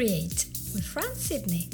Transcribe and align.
Create 0.00 0.46
with 0.72 0.86
Fran 0.86 1.14
Sidney. 1.14 1.68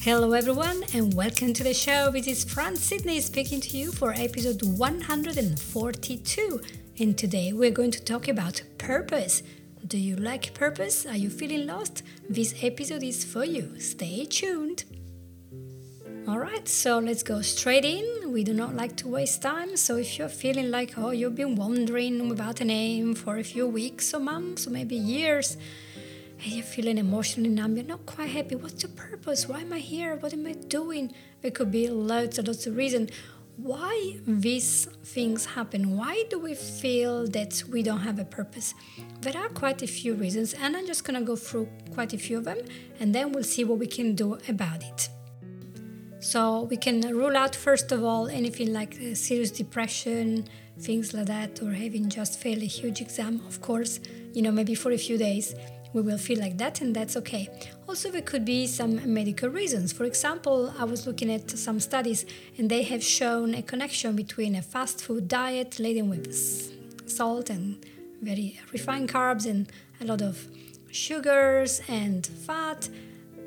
Hello, 0.00 0.32
everyone, 0.32 0.84
and 0.94 1.12
welcome 1.12 1.52
to 1.52 1.62
the 1.62 1.74
show. 1.74 2.10
This 2.10 2.26
is 2.26 2.44
Fran 2.44 2.76
Sydney 2.76 3.20
speaking 3.20 3.60
to 3.60 3.76
you 3.76 3.92
for 3.92 4.14
episode 4.14 4.62
142. 4.62 6.60
And 6.98 7.18
today 7.18 7.52
we're 7.52 7.70
going 7.70 7.90
to 7.90 8.02
talk 8.02 8.28
about 8.28 8.62
purpose. 8.78 9.42
Do 9.86 9.98
you 9.98 10.16
like 10.16 10.54
purpose? 10.54 11.04
Are 11.04 11.18
you 11.18 11.28
feeling 11.28 11.66
lost? 11.66 12.02
This 12.26 12.54
episode 12.62 13.02
is 13.02 13.22
for 13.22 13.44
you. 13.44 13.78
Stay 13.78 14.24
tuned. 14.24 14.84
Alright, 16.26 16.68
so 16.68 17.00
let's 17.00 17.22
go 17.22 17.42
straight 17.42 17.84
in. 17.84 18.32
We 18.32 18.44
do 18.44 18.54
not 18.54 18.74
like 18.74 18.96
to 18.96 19.08
waste 19.08 19.42
time, 19.42 19.76
so 19.76 19.98
if 19.98 20.18
you're 20.18 20.30
feeling 20.30 20.70
like, 20.70 20.96
oh, 20.96 21.10
you've 21.10 21.34
been 21.34 21.56
wandering 21.56 22.30
without 22.30 22.62
a 22.62 22.64
name 22.64 23.14
for 23.14 23.36
a 23.36 23.44
few 23.44 23.66
weeks 23.66 24.14
or 24.14 24.20
months 24.20 24.66
or 24.66 24.70
maybe 24.70 24.96
years, 24.96 25.58
and 26.42 26.52
you're 26.52 26.64
feeling 26.64 26.98
emotionally 26.98 27.50
numb, 27.50 27.76
you're 27.76 27.86
not 27.86 28.04
quite 28.04 28.30
happy, 28.30 28.56
what's 28.56 28.82
your 28.82 28.92
purpose? 28.92 29.48
Why 29.48 29.60
am 29.60 29.72
I 29.72 29.78
here? 29.78 30.16
What 30.16 30.32
am 30.32 30.46
I 30.46 30.52
doing? 30.52 31.12
There 31.40 31.50
could 31.50 31.70
be 31.70 31.88
loads 31.88 32.38
and 32.38 32.48
lots 32.48 32.66
of 32.66 32.76
reasons 32.76 33.10
why 33.56 34.16
these 34.26 34.86
things 35.04 35.44
happen. 35.44 35.96
Why 35.96 36.24
do 36.30 36.38
we 36.38 36.54
feel 36.54 37.26
that 37.28 37.62
we 37.70 37.82
don't 37.82 38.00
have 38.00 38.18
a 38.18 38.24
purpose? 38.24 38.74
There 39.20 39.36
are 39.36 39.48
quite 39.50 39.82
a 39.82 39.86
few 39.86 40.14
reasons, 40.14 40.54
and 40.54 40.76
I'm 40.76 40.86
just 40.86 41.04
gonna 41.04 41.22
go 41.22 41.36
through 41.36 41.68
quite 41.92 42.12
a 42.12 42.18
few 42.18 42.38
of 42.38 42.44
them, 42.44 42.58
and 42.98 43.14
then 43.14 43.30
we'll 43.30 43.44
see 43.44 43.62
what 43.64 43.78
we 43.78 43.86
can 43.86 44.14
do 44.14 44.38
about 44.48 44.82
it. 44.82 45.08
So 46.20 46.62
we 46.62 46.76
can 46.76 47.00
rule 47.02 47.36
out 47.36 47.54
first 47.54 47.92
of 47.92 48.02
all 48.02 48.28
anything 48.28 48.72
like 48.72 48.96
uh, 49.00 49.14
serious 49.14 49.50
depression, 49.50 50.48
things 50.78 51.12
like 51.12 51.26
that, 51.26 51.62
or 51.62 51.72
having 51.72 52.08
just 52.08 52.40
failed 52.40 52.62
a 52.62 52.66
huge 52.66 53.00
exam. 53.00 53.42
Of 53.46 53.60
course, 53.60 54.00
you 54.32 54.40
know, 54.42 54.50
maybe 54.50 54.74
for 54.74 54.92
a 54.92 54.98
few 54.98 55.18
days 55.18 55.54
we 55.92 56.02
will 56.02 56.18
feel 56.18 56.38
like 56.38 56.58
that, 56.58 56.80
and 56.80 56.94
that's 56.94 57.16
okay. 57.16 57.48
Also, 57.88 58.10
there 58.10 58.22
could 58.22 58.44
be 58.44 58.66
some 58.66 59.12
medical 59.12 59.48
reasons. 59.48 59.92
For 59.92 60.04
example, 60.04 60.72
I 60.78 60.84
was 60.84 61.06
looking 61.06 61.30
at 61.30 61.50
some 61.50 61.80
studies, 61.80 62.24
and 62.58 62.70
they 62.70 62.82
have 62.82 63.02
shown 63.02 63.54
a 63.54 63.62
connection 63.62 64.16
between 64.16 64.54
a 64.56 64.62
fast 64.62 65.02
food 65.04 65.28
diet 65.28 65.78
laden 65.78 66.08
with 66.08 66.32
salt 67.06 67.50
and 67.50 67.84
very 68.22 68.58
refined 68.72 69.08
carbs 69.08 69.46
and 69.46 69.70
a 70.00 70.04
lot 70.04 70.22
of 70.22 70.46
sugars 70.90 71.82
and 71.88 72.26
fat 72.26 72.88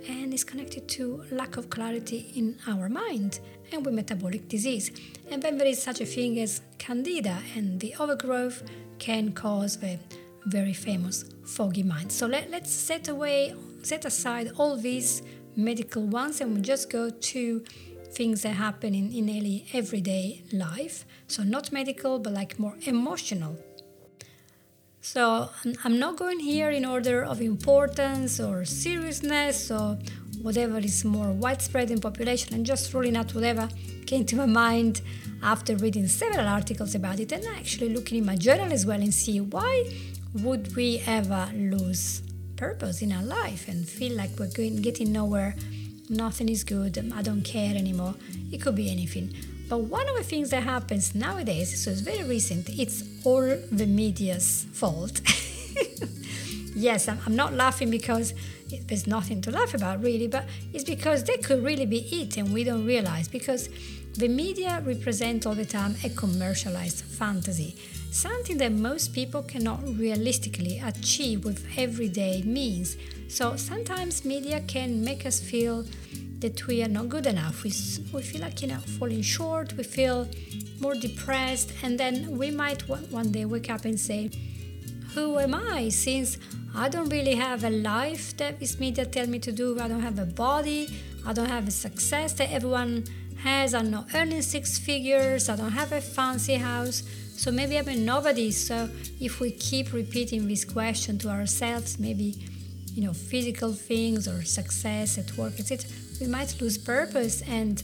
and 0.07 0.33
is 0.33 0.43
connected 0.43 0.87
to 0.87 1.23
lack 1.31 1.57
of 1.57 1.69
clarity 1.69 2.31
in 2.35 2.57
our 2.67 2.89
mind 2.89 3.39
and 3.71 3.85
with 3.85 3.95
metabolic 3.95 4.47
disease. 4.47 4.91
And 5.31 5.41
then 5.41 5.57
there 5.57 5.67
is 5.67 5.81
such 5.81 6.01
a 6.01 6.05
thing 6.05 6.39
as 6.39 6.61
candida, 6.77 7.39
and 7.55 7.79
the 7.79 7.95
overgrowth 7.99 8.63
can 8.99 9.31
cause 9.31 9.77
the 9.77 9.97
very 10.45 10.73
famous 10.73 11.25
foggy 11.43 11.83
mind. 11.83 12.11
So 12.11 12.27
let, 12.27 12.49
let's 12.49 12.71
set 12.71 13.07
away, 13.07 13.55
set 13.83 14.05
aside 14.05 14.51
all 14.57 14.77
these 14.77 15.21
medical 15.55 16.05
ones, 16.05 16.41
and 16.41 16.55
we 16.55 16.61
just 16.61 16.89
go 16.89 17.09
to 17.09 17.63
things 18.11 18.43
that 18.43 18.53
happen 18.53 18.93
in, 18.93 19.11
in 19.11 19.63
everyday 19.73 20.43
life. 20.51 21.05
So 21.27 21.43
not 21.43 21.71
medical, 21.71 22.19
but 22.19 22.33
like 22.33 22.59
more 22.59 22.77
emotional 22.83 23.57
so 25.05 25.51
I'm 25.83 25.99
not 25.99 26.17
going 26.17 26.39
here 26.39 26.71
in 26.71 26.83
order 26.83 27.23
of 27.23 27.39
importance 27.39 28.39
or 28.39 28.65
seriousness 28.65 29.69
or 29.69 29.99
whatever 30.41 30.79
is 30.79 31.05
more 31.05 31.31
widespread 31.31 31.91
in 31.91 32.01
population 32.01 32.55
and 32.55 32.65
just 32.65 32.91
ruling 32.91 33.15
out 33.15 33.35
whatever 33.35 33.69
came 34.07 34.25
to 34.25 34.35
my 34.35 34.47
mind 34.47 35.01
after 35.43 35.75
reading 35.75 36.07
several 36.07 36.47
articles 36.47 36.95
about 36.95 37.19
it 37.19 37.31
and 37.31 37.45
actually 37.55 37.89
looking 37.89 38.17
in 38.17 38.25
my 38.25 38.35
journal 38.35 38.73
as 38.73 38.87
well 38.87 38.99
and 38.99 39.13
see 39.13 39.39
why 39.39 39.83
would 40.35 40.75
we 40.75 41.01
ever 41.07 41.49
lose 41.53 42.21
purpose 42.57 43.01
in 43.01 43.11
our 43.11 43.23
life 43.23 43.67
and 43.67 43.87
feel 43.87 44.15
like 44.15 44.31
we're 44.37 44.51
going 44.51 44.81
getting 44.81 45.11
nowhere? 45.11 45.55
Nothing 46.09 46.49
is 46.49 46.63
good. 46.63 46.97
Um, 46.97 47.13
I 47.13 47.21
don't 47.21 47.41
care 47.41 47.73
anymore. 47.75 48.15
It 48.51 48.61
could 48.61 48.75
be 48.75 48.91
anything. 48.91 49.33
But 49.69 49.79
one 49.79 50.07
of 50.09 50.15
the 50.17 50.23
things 50.23 50.49
that 50.51 50.63
happens 50.63 51.15
nowadays, 51.15 51.83
so 51.83 51.89
it's 51.89 52.01
very 52.01 52.23
recent, 52.23 52.69
it's 52.69 53.03
all 53.23 53.57
the 53.71 53.85
media's 53.87 54.65
fault. 54.73 55.21
yes, 56.75 57.07
I'm, 57.07 57.19
I'm, 57.25 57.35
not 57.35 57.53
laughing 57.53 57.89
because 57.89 58.33
there's 58.87 59.07
nothing 59.07 59.41
to 59.41 59.51
laugh 59.51 59.73
about 59.73 60.03
really, 60.03 60.27
but 60.27 60.45
it's 60.73 60.83
because 60.83 61.23
they 61.23 61.37
could 61.37 61.63
really 61.63 61.85
be 61.85 61.99
it 61.99 62.37
and 62.37 62.53
we 62.53 62.63
don't 62.63 62.85
realize 62.85 63.27
because 63.27 63.69
the 64.13 64.27
media 64.27 64.83
represent 64.85 65.45
all 65.47 65.55
the 65.55 65.65
time 65.65 65.95
a 66.03 66.09
commercialized 66.09 67.03
fantasy, 67.03 67.75
something 68.15 68.57
that 68.57 68.71
most 68.71 69.13
people 69.13 69.43
cannot 69.43 69.81
realistically 69.97 70.79
achieve 70.79 71.43
with 71.43 71.67
everyday 71.77 72.41
means. 72.43 72.95
So 73.27 73.57
sometimes 73.57 74.23
media 74.23 74.61
can 74.61 75.03
make 75.03 75.25
us 75.25 75.41
feel 75.41 75.85
that 76.39 76.65
we 76.65 76.81
are 76.81 76.87
not 76.87 77.09
good 77.09 77.25
enough. 77.25 77.63
We, 77.63 77.73
we 78.13 78.21
feel 78.21 78.41
like, 78.41 78.61
you 78.61 78.69
know, 78.69 78.77
falling 78.97 79.21
short, 79.21 79.73
we 79.73 79.83
feel 79.83 80.29
more 80.79 80.95
depressed, 80.95 81.73
and 81.83 81.99
then 81.99 82.37
we 82.37 82.51
might 82.51 82.87
one 82.87 83.31
day 83.31 83.43
wake 83.43 83.69
up 83.69 83.83
and 83.83 83.99
say, 83.99 84.29
Who 85.13 85.37
am 85.37 85.53
I? 85.53 85.89
Since 85.89 86.37
I 86.73 86.87
don't 86.87 87.09
really 87.09 87.35
have 87.35 87.65
a 87.65 87.69
life 87.69 88.37
that 88.37 88.59
this 88.61 88.79
media 88.79 89.05
tell 89.05 89.27
me 89.27 89.39
to 89.39 89.51
do, 89.51 89.77
I 89.79 89.89
don't 89.89 90.01
have 90.01 90.19
a 90.19 90.25
body, 90.25 90.87
I 91.25 91.33
don't 91.33 91.49
have 91.49 91.67
a 91.67 91.71
success 91.71 92.31
that 92.33 92.49
everyone 92.51 93.05
has, 93.43 93.73
I'm 93.73 93.91
not 93.91 94.07
earning 94.15 94.41
six 94.41 94.77
figures, 94.77 95.49
I 95.49 95.57
don't 95.57 95.73
have 95.73 95.91
a 95.91 95.99
fancy 95.99 96.55
house. 96.55 97.03
So 97.37 97.51
maybe 97.51 97.77
I'm 97.77 97.87
a 97.87 97.95
nobody. 97.95 98.51
So 98.51 98.89
if 99.19 99.39
we 99.39 99.51
keep 99.51 99.93
repeating 99.93 100.47
this 100.47 100.65
question 100.65 101.17
to 101.19 101.29
ourselves, 101.29 101.99
maybe 101.99 102.35
you 102.93 103.03
know 103.03 103.13
physical 103.13 103.73
things 103.73 104.27
or 104.27 104.43
success 104.43 105.17
at 105.17 105.37
work, 105.37 105.59
etc 105.59 105.89
we 106.19 106.27
might 106.27 106.59
lose 106.61 106.77
purpose 106.77 107.41
and 107.47 107.83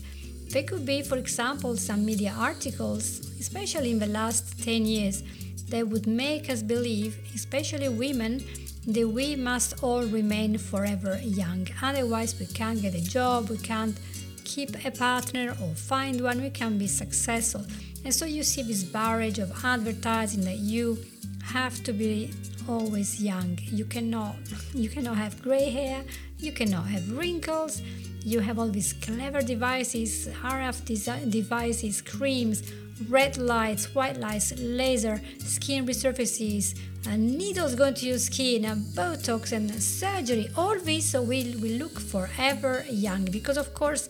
there 0.50 0.62
could 0.62 0.84
be, 0.84 1.02
for 1.02 1.16
example, 1.16 1.76
some 1.76 2.04
media 2.04 2.34
articles, 2.36 3.20
especially 3.40 3.90
in 3.90 3.98
the 3.98 4.06
last 4.06 4.62
10 4.62 4.84
years, 4.84 5.22
that 5.68 5.88
would 5.88 6.06
make 6.06 6.50
us 6.50 6.62
believe, 6.62 7.16
especially 7.34 7.88
women, 7.88 8.44
that 8.86 9.08
we 9.08 9.34
must 9.34 9.82
all 9.82 10.02
remain 10.04 10.58
forever 10.58 11.18
young. 11.22 11.66
Otherwise, 11.82 12.38
we 12.38 12.46
can't 12.46 12.82
get 12.82 12.94
a 12.94 13.00
job, 13.00 13.48
we 13.48 13.56
can't 13.56 13.98
keep 14.44 14.84
a 14.84 14.90
partner 14.90 15.56
or 15.62 15.74
find 15.74 16.20
one, 16.20 16.42
we 16.42 16.50
can't 16.50 16.78
be 16.78 16.86
successful. 16.86 17.64
And 18.04 18.14
so 18.14 18.24
you 18.24 18.42
see 18.42 18.62
this 18.62 18.82
barrage 18.82 19.38
of 19.38 19.52
advertising 19.64 20.44
that 20.44 20.58
you 20.58 20.98
have 21.44 21.82
to 21.84 21.92
be 21.92 22.32
always 22.68 23.22
young. 23.22 23.58
You 23.62 23.84
cannot 23.84 24.36
you 24.74 24.88
cannot 24.88 25.16
have 25.16 25.40
gray 25.42 25.70
hair, 25.70 26.04
you 26.38 26.52
cannot 26.52 26.86
have 26.86 27.10
wrinkles, 27.16 27.82
you 28.24 28.40
have 28.40 28.58
all 28.58 28.68
these 28.68 28.92
clever 28.92 29.42
devices, 29.42 30.28
RF 30.28 31.30
devices, 31.30 32.02
creams, 32.02 32.62
red 33.08 33.36
lights, 33.36 33.94
white 33.94 34.16
lights, 34.16 34.52
laser, 34.58 35.20
skin 35.38 35.86
resurfaces, 35.86 36.78
and 37.06 37.36
needles 37.36 37.74
going 37.74 37.94
to 37.94 38.06
your 38.06 38.18
skin, 38.18 38.64
and 38.64 38.84
Botox 38.94 39.52
and 39.52 39.70
surgery. 39.82 40.48
All 40.56 40.78
this 40.78 41.10
so 41.10 41.22
we 41.22 41.56
we 41.60 41.78
look 41.78 41.98
forever 41.98 42.84
young 42.88 43.24
because 43.24 43.56
of 43.56 43.74
course 43.74 44.08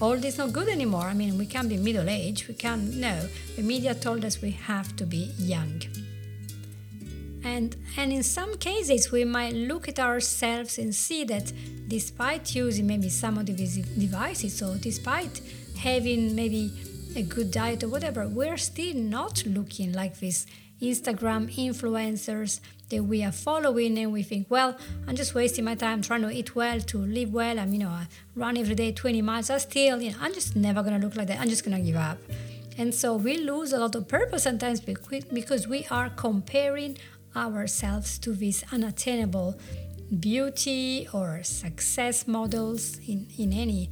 all 0.00 0.16
this 0.16 0.38
not 0.38 0.52
good 0.52 0.68
anymore. 0.68 1.04
I 1.04 1.14
mean 1.14 1.38
we 1.38 1.46
can't 1.46 1.68
be 1.68 1.76
middle 1.76 2.08
aged. 2.08 2.48
We 2.48 2.54
can't 2.54 2.94
no. 2.94 3.28
The 3.56 3.62
media 3.62 3.94
told 3.94 4.24
us 4.24 4.40
we 4.40 4.52
have 4.52 4.94
to 4.96 5.04
be 5.04 5.32
young. 5.38 5.82
And, 7.44 7.76
and 7.96 8.12
in 8.12 8.22
some 8.22 8.56
cases, 8.58 9.12
we 9.12 9.24
might 9.24 9.54
look 9.54 9.88
at 9.88 9.98
ourselves 9.98 10.76
and 10.78 10.94
see 10.94 11.24
that 11.24 11.52
despite 11.86 12.54
using 12.54 12.86
maybe 12.86 13.08
some 13.08 13.38
of 13.38 13.46
these 13.46 13.76
devices 13.76 14.60
or 14.60 14.76
despite 14.76 15.40
having 15.78 16.34
maybe 16.34 16.72
a 17.16 17.22
good 17.22 17.50
diet 17.50 17.84
or 17.84 17.88
whatever, 17.88 18.28
we're 18.28 18.56
still 18.56 18.94
not 18.94 19.44
looking 19.46 19.92
like 19.92 20.18
these 20.18 20.46
Instagram 20.80 21.52
influencers 21.54 22.60
that 22.88 23.02
we 23.02 23.22
are 23.22 23.32
following 23.32 23.98
and 23.98 24.12
we 24.12 24.22
think, 24.22 24.46
well, 24.48 24.78
I'm 25.06 25.16
just 25.16 25.34
wasting 25.34 25.64
my 25.64 25.74
time 25.74 26.02
trying 26.02 26.22
to 26.22 26.30
eat 26.30 26.54
well, 26.54 26.80
to 26.80 26.98
live 26.98 27.32
well. 27.32 27.58
I'm, 27.58 27.72
you 27.72 27.80
know, 27.80 27.88
I 27.88 28.06
run 28.34 28.56
every 28.56 28.74
day 28.74 28.92
20 28.92 29.20
miles. 29.22 29.50
I 29.50 29.58
still, 29.58 30.00
you 30.00 30.12
know, 30.12 30.16
I'm 30.20 30.32
just 30.32 30.56
never 30.56 30.82
gonna 30.82 30.98
look 30.98 31.16
like 31.16 31.28
that. 31.28 31.40
I'm 31.40 31.48
just 31.48 31.64
gonna 31.64 31.80
give 31.80 31.96
up. 31.96 32.18
And 32.78 32.94
so 32.94 33.16
we 33.16 33.38
lose 33.38 33.72
a 33.72 33.78
lot 33.78 33.94
of 33.96 34.06
purpose 34.06 34.44
sometimes 34.44 34.80
because 34.80 35.66
we 35.66 35.86
are 35.90 36.10
comparing 36.10 36.96
ourselves 37.34 38.18
to 38.20 38.32
these 38.32 38.64
unattainable 38.72 39.58
beauty 40.20 41.08
or 41.12 41.42
success 41.42 42.26
models 42.26 42.98
in, 43.06 43.26
in 43.36 43.52
any 43.52 43.90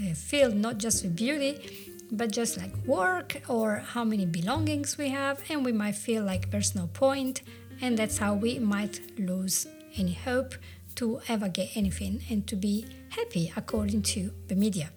uh, 0.00 0.14
field, 0.14 0.54
not 0.54 0.78
just 0.78 1.04
with 1.04 1.16
beauty, 1.16 1.93
but 2.10 2.30
just 2.30 2.58
like 2.58 2.74
work 2.86 3.42
or 3.48 3.76
how 3.76 4.04
many 4.04 4.26
belongings 4.26 4.98
we 4.98 5.08
have, 5.08 5.42
and 5.48 5.64
we 5.64 5.72
might 5.72 5.96
feel 5.96 6.24
like 6.24 6.50
there's 6.50 6.74
no 6.74 6.86
point, 6.88 7.42
and 7.80 7.98
that's 7.98 8.18
how 8.18 8.34
we 8.34 8.58
might 8.58 9.00
lose 9.18 9.66
any 9.96 10.12
hope 10.12 10.54
to 10.96 11.20
ever 11.28 11.48
get 11.48 11.76
anything 11.76 12.22
and 12.30 12.46
to 12.46 12.56
be 12.56 12.86
happy 13.10 13.52
according 13.56 14.02
to 14.02 14.30
the 14.48 14.54
media. 14.54 14.90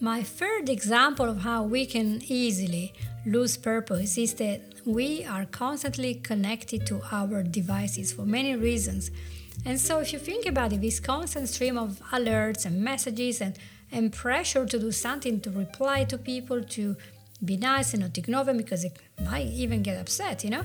My 0.00 0.22
third 0.22 0.68
example 0.68 1.28
of 1.28 1.40
how 1.40 1.64
we 1.64 1.84
can 1.84 2.22
easily 2.28 2.94
lose 3.26 3.56
purpose 3.56 4.16
is 4.16 4.34
that 4.34 4.60
we 4.86 5.24
are 5.24 5.44
constantly 5.44 6.14
connected 6.14 6.86
to 6.86 7.02
our 7.10 7.42
devices 7.42 8.12
for 8.12 8.22
many 8.22 8.54
reasons. 8.54 9.10
And 9.64 9.78
so, 9.78 9.98
if 9.98 10.12
you 10.12 10.20
think 10.20 10.46
about 10.46 10.72
it, 10.72 10.80
this 10.80 11.00
constant 11.00 11.48
stream 11.48 11.76
of 11.76 12.00
alerts 12.12 12.64
and 12.64 12.80
messages 12.80 13.40
and, 13.40 13.58
and 13.90 14.12
pressure 14.12 14.66
to 14.66 14.78
do 14.78 14.92
something, 14.92 15.40
to 15.40 15.50
reply 15.50 16.04
to 16.04 16.18
people, 16.18 16.62
to 16.62 16.96
be 17.44 17.56
nice 17.56 17.92
and 17.94 18.02
not 18.02 18.18
ignore 18.18 18.44
them 18.44 18.56
because 18.56 18.84
it 18.84 18.98
might 19.24 19.46
even 19.46 19.82
get 19.82 19.98
upset, 20.00 20.44
you 20.44 20.50
know, 20.50 20.64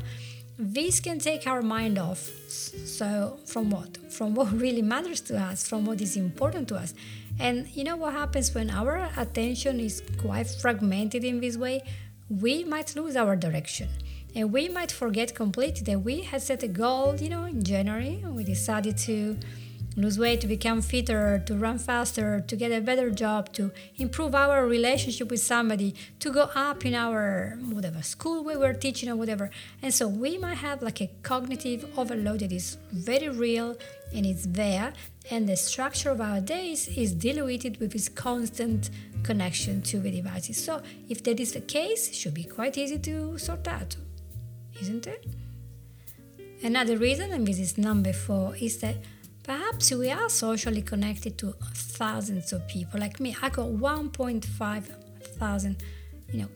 this 0.58 1.00
can 1.00 1.20
take 1.20 1.48
our 1.48 1.62
mind 1.62 1.98
off. 1.98 2.30
So, 2.48 3.40
from 3.46 3.70
what? 3.72 3.98
From 4.12 4.36
what 4.36 4.52
really 4.66 4.82
matters 4.82 5.22
to 5.22 5.38
us, 5.38 5.68
from 5.68 5.86
what 5.86 6.02
is 6.02 6.16
important 6.16 6.68
to 6.70 6.76
us. 6.76 6.94
And 7.40 7.68
you 7.76 7.84
know 7.84 7.96
what 7.96 8.14
happens 8.14 8.54
when 8.54 8.70
our 8.70 9.10
attention 9.18 9.80
is 9.80 10.04
quite 10.18 10.48
fragmented 10.48 11.24
in 11.24 11.40
this 11.42 11.58
way? 11.58 11.82
We 12.30 12.64
might 12.64 12.96
lose 12.96 13.16
our 13.16 13.36
direction 13.36 13.90
and 14.36 14.52
we 14.52 14.70
might 14.70 14.92
forget 14.92 15.36
completely 15.36 15.82
that 15.84 16.00
we 16.00 16.22
had 16.22 16.42
set 16.42 16.64
a 16.64 16.68
goal, 16.68 17.16
you 17.16 17.30
know, 17.30 17.46
in 17.46 17.64
January. 17.64 18.24
We 18.28 18.44
decided 18.44 18.98
to 19.00 19.38
lose 19.96 20.18
weight, 20.18 20.42
to 20.42 20.48
become 20.48 20.82
fitter, 20.82 21.42
to 21.46 21.56
run 21.56 21.78
faster, 21.78 22.42
to 22.42 22.56
get 22.56 22.72
a 22.72 22.82
better 22.82 23.10
job, 23.10 23.54
to 23.54 23.72
improve 23.98 24.34
our 24.36 24.66
relationship 24.66 25.30
with 25.30 25.40
somebody, 25.40 25.94
to 26.20 26.32
go 26.32 26.50
up 26.56 26.86
in 26.86 26.94
our 26.94 27.58
whatever 27.70 28.02
school 28.02 28.44
we 28.44 28.56
were 28.56 28.74
teaching 28.74 29.10
or 29.10 29.16
whatever. 29.16 29.50
And 29.82 29.94
so 29.94 30.08
we 30.08 30.38
might 30.38 30.58
have 30.58 30.82
like 30.82 31.02
a 31.02 31.10
cognitive 31.22 31.86
overload 31.98 32.40
that 32.40 32.52
is 32.52 32.78
very 32.92 33.30
real 33.30 33.76
and 34.14 34.26
it's 34.26 34.46
there. 34.46 34.94
And 35.32 35.48
the 35.48 35.56
structure 35.56 36.10
of 36.10 36.20
our 36.22 36.42
days 36.42 36.88
is 36.88 37.14
diluted 37.14 37.80
with 37.80 37.94
this 37.94 38.10
constant 38.10 38.90
connection 39.24 39.82
to 39.84 40.00
the 40.00 40.12
devices. 40.12 40.64
So 40.64 40.82
if 41.08 41.24
that 41.24 41.40
is 41.40 41.54
the 41.54 41.62
case, 41.62 42.10
it 42.10 42.16
should 42.16 42.34
be 42.34 42.44
quite 42.44 42.78
easy 42.78 43.00
to 43.00 43.38
sort 43.38 43.68
out 43.68 43.96
isn't 44.82 45.08
it? 45.08 45.26
Another 46.64 46.98
reason, 46.98 47.32
and 47.32 47.46
this 47.48 47.60
is 47.60 47.78
number 47.78 48.14
four, 48.14 48.56
is 48.56 48.78
that 48.80 48.98
perhaps 49.44 49.92
we 49.92 50.10
are 50.10 50.30
socially 50.30 50.82
connected 50.82 51.38
to 51.40 51.54
thousands 51.74 52.54
of 52.54 52.68
people. 52.68 53.00
Like 53.00 53.20
me, 53.20 53.36
I 53.42 53.50
got 53.50 53.68
1.5 53.68 55.04
thousand, 55.38 55.84
you 56.32 56.42
know, 56.42 56.50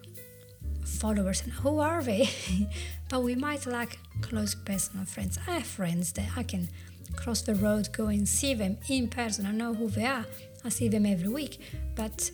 followers, 0.85 1.41
and 1.43 1.51
who 1.51 1.79
are 1.79 2.01
they? 2.01 2.29
but 3.09 3.23
we 3.23 3.35
might 3.35 3.65
lack 3.65 3.99
close 4.21 4.55
personal 4.55 5.05
friends. 5.05 5.37
I 5.47 5.51
have 5.55 5.65
friends 5.65 6.13
that 6.13 6.29
I 6.35 6.43
can 6.43 6.69
cross 7.15 7.41
the 7.41 7.55
road, 7.55 7.89
go 7.91 8.07
and 8.07 8.27
see 8.27 8.53
them 8.53 8.77
in 8.89 9.07
person. 9.07 9.45
I 9.45 9.51
know 9.51 9.73
who 9.73 9.89
they 9.89 10.05
are. 10.05 10.25
I 10.63 10.69
see 10.69 10.87
them 10.87 11.05
every 11.05 11.29
week, 11.29 11.59
but 11.95 12.29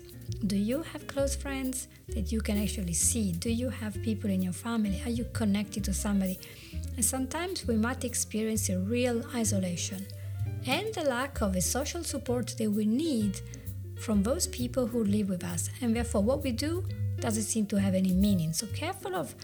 do 0.48 0.56
you 0.56 0.82
have 0.82 1.06
close 1.08 1.36
friends 1.36 1.88
that 2.10 2.32
you 2.32 2.42
can 2.42 2.58
actually 2.62 2.94
see? 2.94 3.32
Do 3.32 3.50
you 3.50 3.70
have 3.70 4.02
people 4.02 4.30
in 4.30 4.42
your 4.42 4.54
family? 4.54 5.02
Are 5.06 5.10
you 5.10 5.26
connected 5.34 5.84
to 5.86 5.94
somebody? 5.94 6.40
And 6.96 7.06
sometimes 7.06 7.68
we 7.68 7.76
might 7.76 8.04
experience 8.04 8.70
a 8.70 8.80
real 8.80 9.24
isolation 9.36 10.06
and 10.66 10.94
the 10.94 11.04
lack 11.04 11.42
of 11.42 11.56
a 11.56 11.62
social 11.62 12.04
support 12.04 12.56
that 12.58 12.72
we 12.72 12.86
need 12.86 13.42
from 14.00 14.24
those 14.24 14.48
people 14.48 14.88
who 14.88 15.04
live 15.04 15.30
with 15.30 15.44
us. 15.44 15.70
And 15.82 15.96
therefore, 15.96 16.24
what 16.24 16.44
we 16.44 16.52
do 16.52 16.84
doesn't 17.20 17.44
seem 17.44 17.66
to 17.68 17.80
have 17.80 17.96
any 17.96 18.14
meaning. 18.14 18.54
So, 18.54 18.68
careful 18.68 19.16
of 19.16 19.36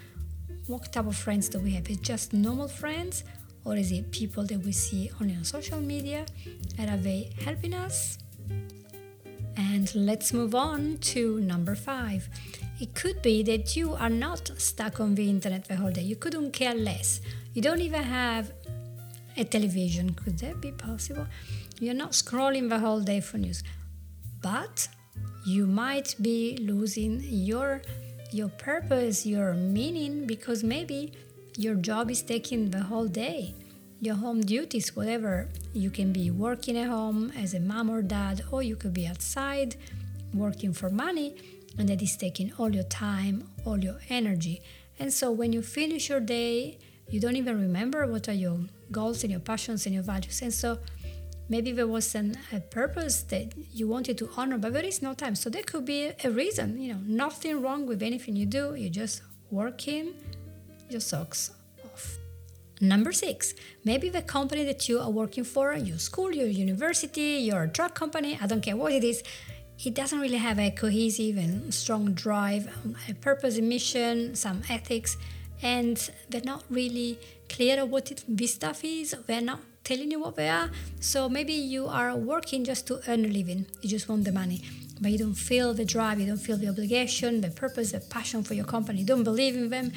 what 0.68 0.92
type 0.94 1.08
of 1.08 1.16
friends 1.16 1.50
do 1.50 1.60
we 1.60 1.72
have. 1.72 1.90
Is 1.90 1.98
just 1.98 2.34
normal 2.34 2.68
friends, 2.68 3.24
or 3.66 3.76
is 3.76 3.92
it 3.92 4.12
people 4.12 4.46
that 4.46 4.60
we 4.60 4.72
see 4.72 5.12
only 5.20 5.36
on 5.36 5.44
social 5.44 5.82
media? 5.82 6.26
And 6.78 6.90
are 6.90 6.98
they 6.98 7.32
helping 7.44 7.74
us? 7.74 8.18
And 9.58 9.94
let's 9.96 10.32
move 10.34 10.56
on 10.56 10.98
to 11.14 11.40
number 11.42 11.76
five. 11.76 12.30
It 12.80 12.96
could 12.96 13.22
be 13.22 13.44
that 13.44 13.76
you 13.76 13.94
are 13.94 14.10
not 14.10 14.52
stuck 14.58 15.00
on 15.00 15.16
the 15.16 15.30
internet 15.30 15.66
the 15.66 15.76
whole 15.76 15.92
day. 15.92 16.02
You 16.02 16.16
couldn't 16.16 16.52
care 16.52 16.74
less. 16.74 17.20
You 17.54 17.62
don't 17.62 17.82
even 17.82 18.04
have 18.04 18.54
a 19.40 19.44
television. 19.46 20.14
Could 20.14 20.40
that 20.40 20.62
be 20.62 20.72
possible? 20.72 21.28
You're 21.80 21.94
not 21.94 22.12
scrolling 22.12 22.70
the 22.70 22.80
whole 22.80 23.02
day 23.02 23.22
for 23.22 23.38
news. 23.38 23.64
But 24.42 24.88
you 25.46 25.66
might 25.66 26.16
be 26.22 26.58
losing 26.58 27.22
your 27.24 27.82
your 28.32 28.50
purpose, 28.50 29.26
your 29.26 29.54
meaning 29.54 30.28
because 30.28 30.64
maybe 30.64 31.14
your 31.58 31.76
job 31.76 32.12
is 32.12 32.22
taking 32.22 32.70
the 32.70 32.84
whole 32.84 33.08
day 33.08 33.56
your 34.02 34.16
home 34.16 34.42
duties, 34.42 34.96
whatever. 34.96 35.50
You 35.74 35.90
can 35.90 36.14
be 36.14 36.32
working 36.32 36.78
at 36.78 36.88
home 36.88 37.32
as 37.38 37.54
a 37.54 37.60
mom 37.60 37.90
or 37.90 38.02
dad, 38.02 38.44
or 38.52 38.64
you 38.64 38.76
could 38.76 38.94
be 38.94 39.06
outside 39.06 39.76
working 40.34 40.74
for 40.74 40.90
money, 40.90 41.36
and 41.78 41.90
that 41.90 42.02
is 42.02 42.16
taking 42.16 42.54
all 42.58 42.74
your 42.74 42.84
time, 42.84 43.50
all 43.66 43.78
your 43.78 44.00
energy. 44.10 44.62
And 45.00 45.12
so 45.12 45.32
when 45.32 45.54
you 45.54 45.62
finish 45.62 46.10
your 46.10 46.20
day, 46.20 46.78
you 47.10 47.20
don't 47.20 47.36
even 47.36 47.60
remember 47.60 48.06
what 48.08 48.30
are 48.30 48.34
your 48.34 48.60
goals 48.92 49.24
and 49.24 49.32
your 49.32 49.40
passions 49.40 49.86
and 49.86 49.94
your 49.94 50.04
values. 50.04 50.42
And 50.42 50.54
so 50.54 50.80
maybe 51.50 51.72
there 51.72 51.88
was 51.88 52.16
an, 52.16 52.38
a 52.54 52.60
purpose 52.60 53.22
that 53.24 53.54
you 53.74 53.88
wanted 53.88 54.18
to 54.20 54.30
honor, 54.38 54.58
but 54.58 54.74
there 54.74 54.86
is 54.86 55.02
no 55.02 55.14
time. 55.14 55.36
So 55.36 55.50
there 55.50 55.64
could 55.64 55.86
be 55.86 56.12
a 56.24 56.30
reason, 56.30 56.80
you 56.82 56.94
know, 56.94 57.00
nothing 57.06 57.62
wrong 57.62 57.86
with 57.86 58.02
anything 58.04 58.36
you 58.36 58.46
do. 58.46 58.76
You're 58.76 58.90
just 58.90 59.22
working 59.52 60.14
your 60.90 61.02
socks 61.02 61.52
off. 61.86 62.18
Number 62.82 63.12
six, 63.12 63.56
maybe 63.84 64.10
the 64.10 64.22
company 64.22 64.64
that 64.64 64.88
you 64.88 65.00
are 65.00 65.10
working 65.10 65.44
for, 65.44 65.74
your 65.74 65.98
school, 65.98 66.32
your 66.34 66.48
university, 66.48 67.40
your 67.50 67.68
drug 67.68 67.94
company, 67.94 68.38
I 68.42 68.48
don't 68.48 68.62
care 68.62 68.78
what 68.78 68.94
it 68.94 69.04
is, 69.04 69.22
it 69.84 69.94
doesn't 69.94 70.20
really 70.20 70.38
have 70.38 70.60
a 70.60 70.72
cohesive 70.72 71.38
and 71.38 71.74
strong 71.74 72.14
drive, 72.14 72.70
a 73.08 73.14
purpose, 73.14 73.58
a 73.58 73.62
mission, 73.62 74.36
some 74.36 74.62
ethics, 74.70 75.18
and 75.62 76.10
they're 76.30 76.42
not 76.44 76.64
really 76.70 77.20
clear 77.50 77.82
of 77.82 77.90
what 77.90 78.12
it, 78.12 78.24
this 78.28 78.54
stuff 78.54 78.84
is. 78.84 79.16
They're 79.28 79.42
not 79.42 79.60
telling 79.84 80.12
you 80.12 80.20
what 80.20 80.36
they 80.36 80.50
are. 80.50 80.70
So 81.00 81.30
maybe 81.30 81.54
you 81.54 81.88
are 81.88 82.16
working 82.16 82.64
just 82.64 82.88
to 82.88 83.00
earn 83.08 83.26
a 83.26 83.28
living. 83.28 83.66
You 83.82 83.90
just 83.90 84.08
want 84.08 84.24
the 84.24 84.32
money, 84.32 84.62
but 85.02 85.12
you 85.12 85.18
don't 85.18 85.34
feel 85.34 85.74
the 85.74 85.86
drive, 85.86 86.20
you 86.20 86.28
don't 86.28 86.38
feel 86.38 86.58
the 86.58 86.70
obligation, 86.70 87.42
the 87.42 87.50
purpose, 87.50 87.92
the 87.92 88.00
passion 88.00 88.44
for 88.44 88.54
your 88.54 88.66
company. 88.66 89.00
You 89.00 89.06
don't 89.06 89.24
believe 89.24 89.56
in 89.56 89.70
them. 89.70 89.92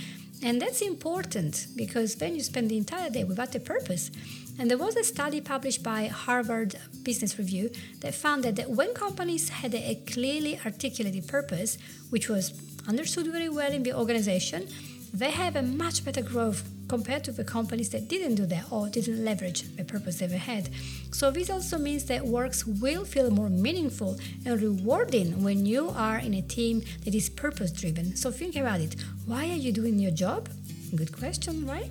And 0.45 0.61
that's 0.61 0.81
important 0.81 1.69
because 1.77 2.17
then 2.17 2.35
you 2.35 2.43
spend 2.43 2.69
the 2.69 2.77
entire 2.77 3.11
day 3.11 3.23
without 3.23 3.55
a 3.55 3.61
purpose. 3.61 4.11
And 4.59 4.69
there 4.71 4.79
was 4.79 4.97
a 4.97 5.05
study 5.05 5.41
published 5.41 5.83
by 5.83 6.07
Harvard 6.07 6.75
Business 7.03 7.39
Review 7.39 7.71
that 8.01 8.15
found 8.15 8.45
that 8.45 8.69
when 8.69 8.93
companies 8.93 9.49
had 9.49 9.75
a 9.75 9.95
clearly 10.07 10.59
articulated 10.65 11.29
purpose, 11.29 11.79
which 12.11 12.29
was 12.29 12.53
understood 12.89 13.27
very 13.29 13.49
well 13.49 13.73
in 13.73 13.83
the 13.85 13.97
organization, 13.97 14.69
they 15.15 15.31
have 15.31 15.57
a 15.57 15.63
much 15.63 16.05
better 16.05 16.23
growth 16.23 16.69
compared 16.89 17.25
to 17.25 17.33
the 17.33 17.45
companies 17.45 17.91
that 17.91 18.09
didn't 18.09 18.35
do 18.35 18.47
that 18.47 18.65
or 18.71 18.89
didn't 18.89 19.25
leverage 19.25 19.63
the 19.77 19.85
purpose 19.85 20.19
they 20.19 20.29
had. 20.29 20.69
So 21.11 21.31
this 21.31 21.51
also 21.51 21.79
means 21.79 22.05
that 22.07 22.25
works 22.25 22.67
will 22.67 23.05
feel 23.05 23.31
more 23.31 23.49
meaningful 23.49 24.19
and 24.45 24.61
rewarding 24.61 25.43
when 25.43 25.67
you 25.67 25.91
are 25.91 26.19
in 26.19 26.35
a 26.35 26.43
team 26.43 26.83
that 27.05 27.15
is 27.15 27.29
purpose 27.29 27.73
driven. 27.73 28.17
So 28.17 28.31
think 28.31 28.57
about 28.57 28.81
it. 28.81 28.97
Why 29.27 29.51
are 29.51 29.63
you 29.67 29.73
doing 29.73 29.99
your 29.99 30.11
job? 30.11 30.49
Good 30.95 31.17
question, 31.17 31.67
right? 31.67 31.91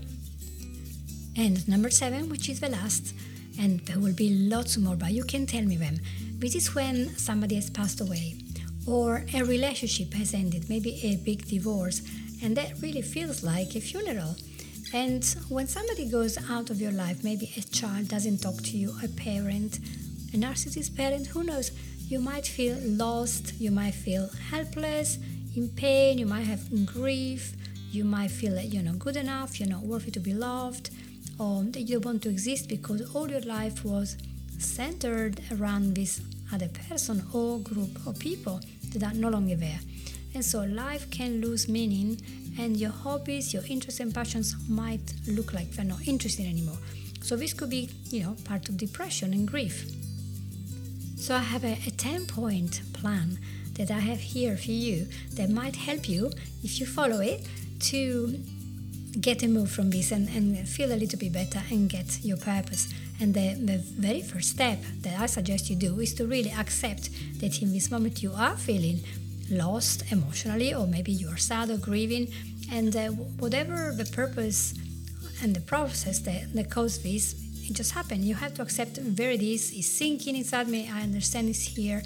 And 1.36 1.68
number 1.68 1.90
seven, 1.90 2.30
which 2.30 2.50
is 2.50 2.60
the 2.60 2.70
last, 2.70 3.14
and 3.60 3.80
there 3.82 4.00
will 4.00 4.14
be 4.14 4.30
lots 4.30 4.78
more, 4.78 4.96
but 4.96 5.14
you 5.14 5.24
can 5.24 5.46
tell 5.46 5.64
me 5.64 5.78
them. 5.78 6.00
This 6.38 6.56
is 6.56 6.76
when 6.76 7.16
somebody 7.18 7.56
has 7.56 7.70
passed 7.70 8.02
away 8.02 8.36
or 8.88 9.26
a 9.34 9.44
relationship 9.44 10.14
has 10.14 10.34
ended, 10.34 10.70
maybe 10.70 11.00
a 11.04 11.16
big 11.18 11.46
divorce, 11.46 12.02
and 12.42 12.58
that 12.58 12.82
really 12.82 13.02
feels 13.02 13.44
like 13.44 13.76
a 13.76 13.82
funeral. 13.82 14.36
And 14.94 15.24
when 15.50 15.68
somebody 15.68 16.10
goes 16.10 16.38
out 16.50 16.70
of 16.70 16.82
your 16.82 16.92
life, 16.92 17.24
maybe 17.24 17.52
a 17.56 17.62
child 17.62 18.10
doesn't 18.10 18.40
talk 18.40 18.58
to 18.64 18.78
you, 18.78 18.94
a 19.04 19.08
parent, 19.08 19.78
a 20.34 20.38
narcissist 20.38 20.96
parent, 20.98 21.28
who 21.28 21.44
knows, 21.44 21.72
you 22.08 22.20
might 22.20 22.46
feel 22.46 22.78
lost, 22.82 23.54
you 23.60 23.72
might 23.72 23.94
feel 23.94 24.30
helpless, 24.50 25.18
in 25.56 25.70
pain, 25.70 26.18
you 26.18 26.26
might 26.26 26.42
have 26.42 26.86
grief, 26.86 27.54
you 27.92 28.04
might 28.04 28.32
feel 28.32 28.54
that 28.56 28.74
you're 28.74 28.84
not 28.84 29.00
good 29.00 29.18
enough, 29.18 29.60
you're 29.60 29.70
not 29.70 29.82
worthy 29.82 30.12
to 30.12 30.20
be 30.20 30.34
loved, 30.34 30.90
or 31.40 31.64
that 31.64 31.82
you 31.82 31.96
don't 31.96 32.06
want 32.06 32.24
to 32.24 32.30
exist 32.30 32.68
because 32.70 33.16
all 33.16 33.30
your 33.30 33.42
life 33.42 33.84
was 33.86 34.18
centered 34.60 35.42
around 35.52 35.96
this 35.96 36.22
other 36.54 36.70
person 36.88 37.24
or 37.34 37.60
group 37.60 38.06
of 38.06 38.18
people 38.20 38.60
that 38.94 39.14
are 39.14 39.16
no 39.16 39.30
longer 39.30 39.56
there. 39.56 39.80
And 40.34 40.44
so 40.44 40.64
life 40.64 41.10
can 41.12 41.42
lose 41.42 41.68
meaning, 41.68 42.22
and 42.58 42.78
your 42.78 42.92
hobbies, 42.92 43.54
your 43.54 43.64
interests, 43.68 44.00
and 44.00 44.14
passions 44.14 44.56
might 44.70 45.14
look 45.28 45.54
like 45.54 45.72
they're 45.72 45.86
not 45.86 46.08
interesting 46.08 46.48
anymore. 46.48 46.78
So 47.22 47.36
this 47.36 47.54
could 47.54 47.70
be, 47.70 47.90
you 48.10 48.24
know, 48.24 48.36
part 48.46 48.70
of 48.70 48.78
depression 48.78 49.34
and 49.34 49.48
grief. 49.48 49.86
So 51.18 51.36
I 51.36 51.40
have 51.40 51.64
a, 51.64 51.78
a 51.86 51.92
10 51.92 52.26
point 52.26 52.82
plan 52.94 53.38
that 53.74 53.92
I 53.92 54.00
have 54.00 54.20
here 54.20 54.58
for 54.58 54.72
you 54.72 55.08
that 55.34 55.50
might 55.50 55.76
help 55.76 56.10
you 56.10 56.32
if 56.64 56.80
you 56.80 56.86
follow 56.86 57.20
it 57.20 57.48
to 57.92 58.40
get 59.20 59.44
a 59.44 59.48
move 59.48 59.70
from 59.70 59.90
this 59.90 60.12
and, 60.12 60.30
and 60.30 60.68
feel 60.68 60.92
a 60.92 60.96
little 60.96 61.20
bit 61.20 61.34
better 61.34 61.62
and 61.70 61.90
get 61.90 62.24
your 62.24 62.38
purpose. 62.38 62.94
And 63.20 63.34
the, 63.34 63.54
the 63.54 63.78
very 63.78 64.22
first 64.22 64.50
step 64.52 64.80
that 65.02 65.20
I 65.20 65.26
suggest 65.26 65.70
you 65.70 65.76
do 65.76 66.00
is 66.00 66.14
to 66.16 66.26
really 66.26 66.52
accept 66.52 67.10
that 67.40 67.62
in 67.62 67.72
this 67.72 67.92
moment 67.92 68.24
you 68.24 68.34
are 68.34 68.56
feeling 68.56 69.02
lost 69.52 70.12
emotionally, 70.12 70.74
or 70.74 70.88
maybe 70.88 71.12
you're 71.12 71.38
sad 71.38 71.70
or 71.70 71.78
grieving, 71.78 72.28
and 72.72 72.96
uh, 72.96 73.10
whatever 73.40 73.94
the 73.96 74.06
purpose 74.06 74.74
and 75.44 75.56
the 75.56 75.62
process 75.62 76.20
that, 76.20 76.54
that 76.54 76.70
caused 76.70 77.04
this, 77.04 77.36
it 77.68 77.74
just 77.74 77.92
happened. 77.92 78.24
You 78.24 78.36
have 78.36 78.54
to 78.56 78.62
accept 78.62 78.98
where 79.18 79.32
it 79.32 79.42
is. 79.42 79.72
It's 79.72 79.88
sinking 79.88 80.36
inside 80.36 80.68
me. 80.68 80.90
I 80.92 81.02
understand 81.02 81.50
it's 81.50 81.64
here. 81.64 82.02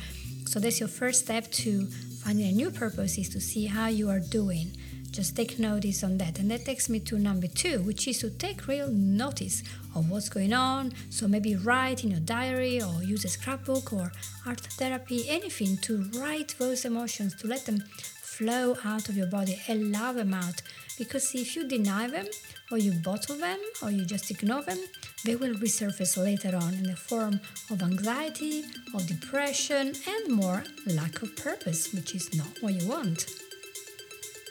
So 0.46 0.60
that's 0.60 0.80
your 0.80 0.90
first 0.90 1.26
step 1.26 1.52
to 1.64 1.86
finding 2.24 2.48
a 2.48 2.52
new 2.52 2.72
purpose 2.72 3.18
is 3.18 3.30
to 3.30 3.40
see 3.40 3.66
how 3.66 3.88
you 3.88 4.10
are 4.10 4.20
doing. 4.20 4.76
Just 5.16 5.38
take 5.38 5.60
notice 5.60 6.04
on 6.04 6.18
that. 6.18 6.40
And 6.40 6.52
that 6.52 6.66
takes 6.66 6.90
me 6.90 7.00
to 7.00 7.18
number 7.18 7.48
two, 7.48 7.80
which 7.84 8.06
is 8.06 8.18
to 8.20 8.30
take 8.30 8.68
real 8.68 8.90
notice 8.90 9.64
of 9.96 10.12
what's 10.12 10.28
going 10.28 10.52
on. 10.52 10.92
So 11.10 11.26
maybe 11.26 11.56
write 11.56 12.04
in 12.04 12.12
your 12.12 12.20
diary 12.20 12.82
or 12.82 13.02
use 13.02 13.24
a 13.24 13.30
scrapbook 13.30 13.94
or 13.94 14.12
art 14.46 14.60
therapy, 14.60 15.30
anything 15.30 15.78
to 15.84 16.04
write 16.20 16.56
those 16.60 16.84
emotions, 16.84 17.34
to 17.36 17.48
let 17.48 17.66
them 17.66 17.82
flow 18.22 18.76
out 18.84 19.08
of 19.08 19.16
your 19.16 19.28
body, 19.28 19.58
allow 19.70 20.12
them 20.12 20.34
out. 20.34 20.62
Because 20.98 21.34
if 21.34 21.56
you 21.56 21.66
deny 21.66 22.08
them, 22.08 22.28
or 22.70 22.78
you 22.78 22.92
bottle 22.92 23.38
them, 23.38 23.60
or 23.82 23.92
you 23.92 24.04
just 24.04 24.30
ignore 24.30 24.64
them, 24.64 24.80
they 25.24 25.38
will 25.38 25.54
resurface 25.54 26.22
later 26.22 26.58
on 26.58 26.74
in 26.74 26.84
the 26.84 26.96
form 26.98 27.40
of 27.70 27.82
anxiety, 27.82 28.66
of 28.94 29.08
depression, 29.08 29.94
and 30.10 30.36
more 30.36 30.66
lack 30.88 31.22
of 31.22 31.38
purpose, 31.38 31.94
which 31.94 32.14
is 32.16 32.36
not 32.36 32.62
what 32.62 32.74
you 32.74 32.86
want. 32.86 33.26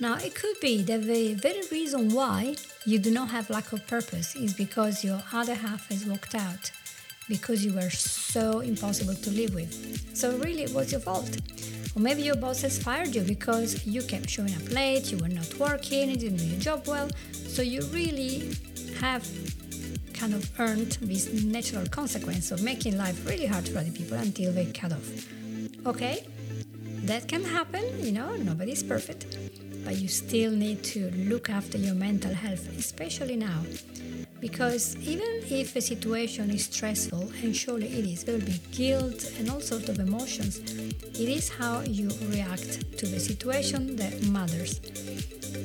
Now, 0.00 0.16
it 0.16 0.34
could 0.34 0.58
be 0.60 0.82
that 0.82 1.02
the 1.04 1.34
very 1.34 1.62
reason 1.70 2.12
why 2.12 2.56
you 2.84 2.98
do 2.98 3.12
not 3.12 3.28
have 3.28 3.48
lack 3.48 3.72
of 3.72 3.86
purpose 3.86 4.34
is 4.34 4.52
because 4.52 5.04
your 5.04 5.22
other 5.32 5.54
half 5.54 5.88
has 5.88 6.04
walked 6.04 6.34
out, 6.34 6.72
because 7.28 7.64
you 7.64 7.72
were 7.72 7.90
so 7.90 8.58
impossible 8.58 9.14
to 9.14 9.30
live 9.30 9.54
with. 9.54 10.16
So, 10.16 10.36
really, 10.38 10.64
it 10.64 10.72
was 10.74 10.90
your 10.90 11.00
fault. 11.00 11.30
Or 11.94 12.00
maybe 12.02 12.22
your 12.22 12.34
boss 12.34 12.62
has 12.62 12.82
fired 12.82 13.14
you 13.14 13.22
because 13.22 13.86
you 13.86 14.02
kept 14.02 14.28
showing 14.28 14.52
up 14.56 14.68
late, 14.72 15.12
you 15.12 15.18
were 15.18 15.28
not 15.28 15.54
working, 15.60 16.10
you 16.10 16.16
didn't 16.16 16.38
do 16.38 16.46
your 16.46 16.60
job 16.60 16.88
well. 16.88 17.08
So, 17.30 17.62
you 17.62 17.82
really 17.92 18.50
have 18.98 19.24
kind 20.12 20.34
of 20.34 20.50
earned 20.58 20.98
this 21.02 21.32
natural 21.44 21.86
consequence 21.86 22.50
of 22.50 22.64
making 22.64 22.98
life 22.98 23.24
really 23.28 23.46
hard 23.46 23.68
for 23.68 23.78
other 23.78 23.92
people 23.92 24.16
until 24.16 24.52
they 24.52 24.66
cut 24.66 24.92
off. 24.92 25.08
Okay? 25.86 26.26
That 27.04 27.28
can 27.28 27.44
happen, 27.44 27.84
you 28.04 28.10
know, 28.10 28.34
nobody's 28.34 28.82
perfect 28.82 29.26
but 29.84 29.96
you 29.96 30.08
still 30.08 30.50
need 30.50 30.82
to 30.82 31.10
look 31.12 31.50
after 31.50 31.78
your 31.78 31.94
mental 31.94 32.32
health, 32.32 32.66
especially 32.78 33.36
now. 33.36 33.60
Because 34.40 34.96
even 34.96 35.28
if 35.48 35.74
a 35.76 35.80
situation 35.80 36.50
is 36.50 36.66
stressful, 36.66 37.32
and 37.42 37.56
surely 37.56 37.86
it 37.86 38.04
is, 38.04 38.24
there 38.24 38.36
will 38.36 38.44
be 38.44 38.60
guilt 38.72 39.32
and 39.38 39.48
all 39.50 39.60
sorts 39.60 39.88
of 39.88 39.98
emotions. 39.98 40.58
It 40.58 41.28
is 41.28 41.48
how 41.48 41.80
you 41.80 42.10
react 42.28 42.98
to 42.98 43.06
the 43.06 43.20
situation 43.20 43.96
that 43.96 44.22
matters. 44.24 44.80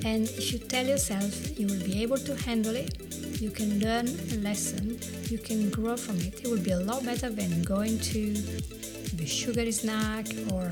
And 0.06 0.24
if 0.30 0.54
you 0.54 0.60
tell 0.60 0.86
yourself 0.86 1.60
you 1.60 1.68
will 1.68 1.84
be 1.84 2.02
able 2.02 2.20
to 2.20 2.36
handle 2.44 2.76
it, 2.76 2.96
you 3.42 3.50
can 3.50 3.80
learn 3.80 4.08
a 4.08 4.38
lesson, 4.38 5.00
you 5.30 5.38
can 5.38 5.70
grow 5.70 5.98
from 5.98 6.18
it. 6.20 6.42
It 6.42 6.48
will 6.48 6.64
be 6.64 6.72
a 6.72 6.80
lot 6.80 7.04
better 7.04 7.30
than 7.30 7.64
going 7.64 8.00
to 8.00 8.34
the 8.34 9.26
sugary 9.26 9.72
snack 9.72 10.28
or 10.54 10.72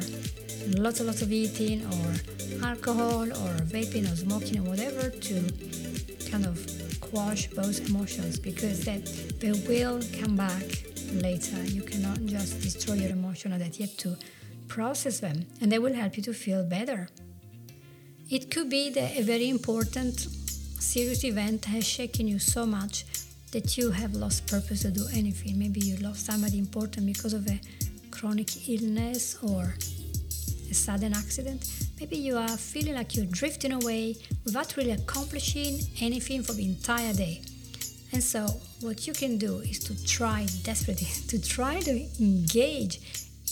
lots 0.76 1.00
and 1.00 1.08
lots 1.08 1.22
of 1.22 1.32
eating 1.32 1.86
or 1.86 2.66
alcohol 2.66 3.24
or 3.24 3.52
vaping 3.74 4.12
or 4.12 4.16
smoking 4.16 4.60
or 4.60 4.70
whatever 4.70 5.10
to 5.10 5.34
kind 6.30 6.46
of 6.46 6.58
quash 7.00 7.48
those 7.48 7.80
emotions 7.90 8.40
because 8.40 8.84
that 8.86 9.06
they 9.40 9.52
will 9.68 10.02
come 10.20 10.36
back 10.36 10.64
later. 11.14 11.64
You 11.64 11.84
cannot 11.84 12.26
just 12.26 12.62
destroy 12.62 12.96
your 12.96 13.12
emotion 13.12 13.58
that 13.58 13.80
you 13.80 13.86
have 13.86 13.98
to 13.98 14.18
process 14.68 15.20
them 15.20 15.46
and 15.62 15.72
they 15.72 15.80
will 15.80 15.94
help 15.94 16.18
you 16.18 16.24
to 16.24 16.34
feel 16.34 16.64
better. 16.64 17.10
It 18.30 18.52
could 18.52 18.70
be 18.70 18.90
that 18.90 19.18
a 19.18 19.22
very 19.22 19.50
important 19.50 20.20
serious 20.20 21.24
event 21.24 21.66
has 21.66 21.86
shaken 21.88 22.28
you 22.28 22.40
so 22.40 22.66
much 22.66 23.06
that 23.52 23.78
you 23.78 23.92
have 23.92 24.14
lost 24.14 24.48
purpose 24.48 24.82
to 24.82 24.92
do 24.92 25.06
anything. 25.14 25.58
Maybe 25.58 25.80
you 25.80 25.96
lost 25.98 26.26
somebody 26.26 26.60
important 26.60 27.06
because 27.06 27.34
of 27.34 27.48
a 27.48 27.60
chronic 28.12 28.68
illness 28.68 29.38
or 29.42 29.76
a 30.70 30.74
sudden 30.74 31.14
accident, 31.14 31.68
maybe 32.00 32.16
you 32.18 32.38
are 32.38 32.58
feeling 32.58 32.96
like 32.96 33.16
you're 33.16 33.26
drifting 33.26 33.74
away 33.74 34.16
without 34.46 34.76
really 34.78 34.92
accomplishing 34.92 35.80
anything 36.02 36.44
for 36.44 36.54
the 36.54 36.66
entire 36.66 37.14
day. 37.14 37.42
And 38.14 38.24
so, 38.24 38.48
what 38.82 39.06
you 39.06 39.14
can 39.14 39.38
do 39.38 39.58
is 39.60 39.80
to 39.80 40.06
try 40.06 40.48
desperately 40.64 41.08
to 41.28 41.42
try 41.42 41.80
to 41.82 42.06
engage 42.20 43.00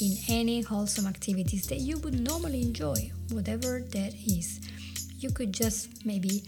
in 0.02 0.18
any 0.28 0.62
wholesome 0.62 1.08
activities 1.08 1.68
that 1.68 1.80
you 1.80 1.98
would 2.00 2.20
normally 2.20 2.62
enjoy, 2.62 3.12
whatever 3.32 3.82
that 3.92 4.14
is. 4.14 4.60
You 5.20 5.32
could 5.32 5.54
just 5.54 6.06
maybe 6.06 6.44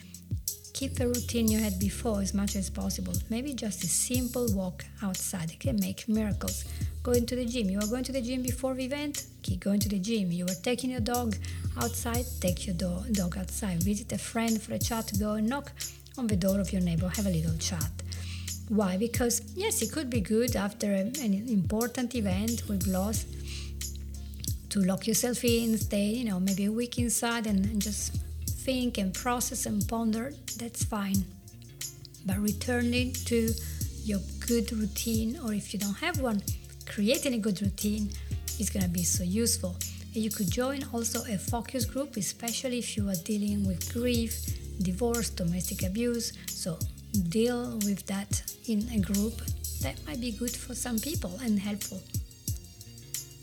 keep 0.78 0.94
the 0.94 1.08
routine 1.08 1.48
you 1.48 1.58
had 1.58 1.80
before 1.80 2.22
as 2.22 2.36
much 2.36 2.56
as 2.56 2.70
possible. 2.70 3.14
Maybe 3.32 3.52
just 3.52 3.84
a 3.84 3.88
simple 3.88 4.46
walk 4.54 4.86
outside 5.02 5.60
can 5.60 5.80
make 5.80 6.08
miracles. 6.08 6.66
Going 7.02 7.26
to 7.26 7.36
the 7.36 7.46
gym. 7.46 7.68
You 7.72 7.80
were 7.80 7.88
going 7.88 8.04
to 8.04 8.12
the 8.12 8.22
gym 8.22 8.44
before 8.44 8.76
the 8.76 8.86
event? 8.86 9.26
Keep 9.42 9.62
going 9.62 9.80
to 9.80 9.90
the 9.90 9.98
gym. 9.98 10.32
You 10.32 10.46
were 10.46 10.62
taking 10.62 10.92
your 10.92 11.00
dog 11.00 11.36
outside? 11.82 12.26
Take 12.42 12.68
your 12.68 12.76
do- 12.76 13.12
dog 13.12 13.40
outside. 13.40 13.82
Visit 13.82 14.12
a 14.12 14.20
friend 14.20 14.62
for 14.62 14.76
a 14.76 14.78
chat. 14.78 15.12
Go 15.20 15.32
and 15.32 15.50
knock 15.50 15.72
on 16.16 16.28
the 16.28 16.36
door 16.36 16.60
of 16.60 16.72
your 16.72 16.84
neighbor. 16.84 17.10
Have 17.10 17.26
a 17.26 17.32
little 17.32 17.58
chat. 17.58 17.92
Why? 18.70 18.98
Because, 18.98 19.42
yes, 19.56 19.82
it 19.82 19.92
could 19.92 20.12
be 20.12 20.22
good 20.22 20.56
after 20.56 20.94
a, 20.94 21.00
an 21.00 21.34
important 21.60 22.14
event 22.14 22.70
with 22.70 22.86
loss 22.86 23.26
to 24.70 24.80
lock 24.82 25.08
yourself 25.08 25.44
in, 25.44 25.76
stay, 25.80 26.10
you 26.20 26.26
know, 26.26 26.40
maybe 26.40 26.66
a 26.66 26.72
week 26.72 27.00
inside 27.00 27.48
and, 27.48 27.66
and 27.66 27.82
just 27.82 28.27
think 28.68 28.98
and 28.98 29.14
process 29.14 29.66
and 29.66 29.88
ponder, 29.88 30.34
that's 30.58 30.84
fine. 30.84 31.24
But 32.26 32.38
returning 32.40 33.14
to 33.32 33.54
your 34.04 34.20
good 34.46 34.74
routine, 34.74 35.40
or 35.42 35.54
if 35.54 35.74
you 35.74 35.80
don't 35.80 35.96
have 36.00 36.20
one, 36.20 36.42
creating 36.86 37.34
a 37.34 37.38
good 37.38 37.62
routine 37.62 38.10
is 38.60 38.70
going 38.70 38.84
to 38.84 38.90
be 38.90 39.04
so 39.04 39.24
useful. 39.24 39.78
And 40.14 40.22
you 40.22 40.30
could 40.30 40.52
join 40.52 40.84
also 40.94 41.20
a 41.34 41.38
focus 41.38 41.86
group, 41.86 42.18
especially 42.18 42.80
if 42.80 42.98
you 42.98 43.08
are 43.08 43.22
dealing 43.24 43.66
with 43.66 43.94
grief, 43.94 44.34
divorce, 44.82 45.30
domestic 45.30 45.84
abuse. 45.84 46.34
So 46.48 46.78
deal 47.30 47.80
with 47.86 48.06
that 48.08 48.44
in 48.68 48.80
a 48.92 49.00
group. 49.00 49.38
That 49.82 49.96
might 50.06 50.20
be 50.20 50.32
good 50.32 50.54
for 50.54 50.76
some 50.76 51.00
people 51.00 51.32
and 51.42 51.58
helpful. 51.58 52.02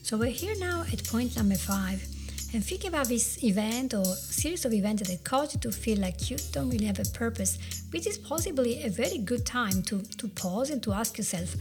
So 0.02 0.18
we're 0.18 0.38
here 0.42 0.54
now 0.58 0.84
at 0.92 1.02
point 1.08 1.34
number 1.34 1.54
five 1.54 2.13
and 2.54 2.64
think 2.64 2.84
about 2.84 3.08
this 3.08 3.42
event 3.42 3.94
or 3.94 4.04
series 4.04 4.64
of 4.64 4.72
events 4.72 5.08
that 5.08 5.24
cause 5.24 5.54
you 5.54 5.60
to 5.60 5.72
feel 5.72 5.98
like 5.98 6.30
you 6.30 6.36
don't 6.52 6.70
really 6.70 6.84
have 6.84 7.00
a 7.00 7.04
purpose, 7.06 7.58
which 7.90 8.06
is 8.06 8.16
possibly 8.16 8.84
a 8.84 8.88
very 8.88 9.18
good 9.18 9.44
time 9.44 9.82
to, 9.82 10.00
to 10.18 10.28
pause 10.28 10.70
and 10.70 10.80
to 10.84 10.92
ask 10.92 11.18
yourself, 11.18 11.56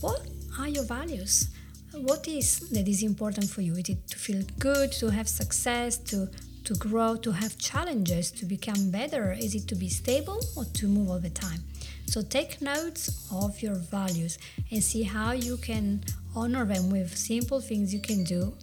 what 0.00 0.22
are 0.58 0.68
your 0.68 0.84
values? 0.84 1.50
What 1.92 2.26
is 2.26 2.70
that 2.70 2.88
is 2.88 3.02
important 3.02 3.50
for 3.50 3.60
you? 3.60 3.74
Is 3.74 3.90
it 3.90 4.08
to 4.08 4.18
feel 4.18 4.42
good, 4.58 4.92
to 4.92 5.10
have 5.10 5.28
success, 5.28 5.98
to 6.10 6.28
to 6.64 6.74
grow, 6.76 7.14
to 7.16 7.30
have 7.30 7.58
challenges, 7.58 8.30
to 8.30 8.46
become 8.46 8.90
better? 8.90 9.32
Is 9.32 9.54
it 9.54 9.68
to 9.68 9.74
be 9.74 9.90
stable 9.90 10.40
or 10.56 10.64
to 10.64 10.88
move 10.88 11.10
all 11.10 11.20
the 11.20 11.28
time? 11.28 11.60
So 12.06 12.22
take 12.22 12.62
notes 12.62 13.28
of 13.30 13.60
your 13.60 13.74
values 13.74 14.38
and 14.70 14.82
see 14.82 15.02
how 15.02 15.32
you 15.32 15.58
can 15.58 16.02
honor 16.34 16.64
them 16.64 16.88
with 16.90 17.14
simple 17.14 17.60
things 17.60 17.92
you 17.92 18.00
can 18.00 18.24
do 18.24 18.54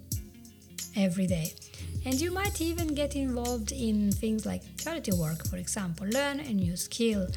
every 0.96 1.28
day. 1.28 1.54
And 2.06 2.20
you 2.20 2.32
might 2.32 2.62
even 2.62 2.96
get 2.96 3.16
involved 3.16 3.72
in 3.72 4.12
things 4.12 4.46
like 4.46 4.64
charity 4.78 5.12
work, 5.12 5.48
for 5.48 5.58
example, 5.58 6.08
learn 6.08 6.40
a 6.40 6.54
new 6.54 6.76
skill, 6.76 7.28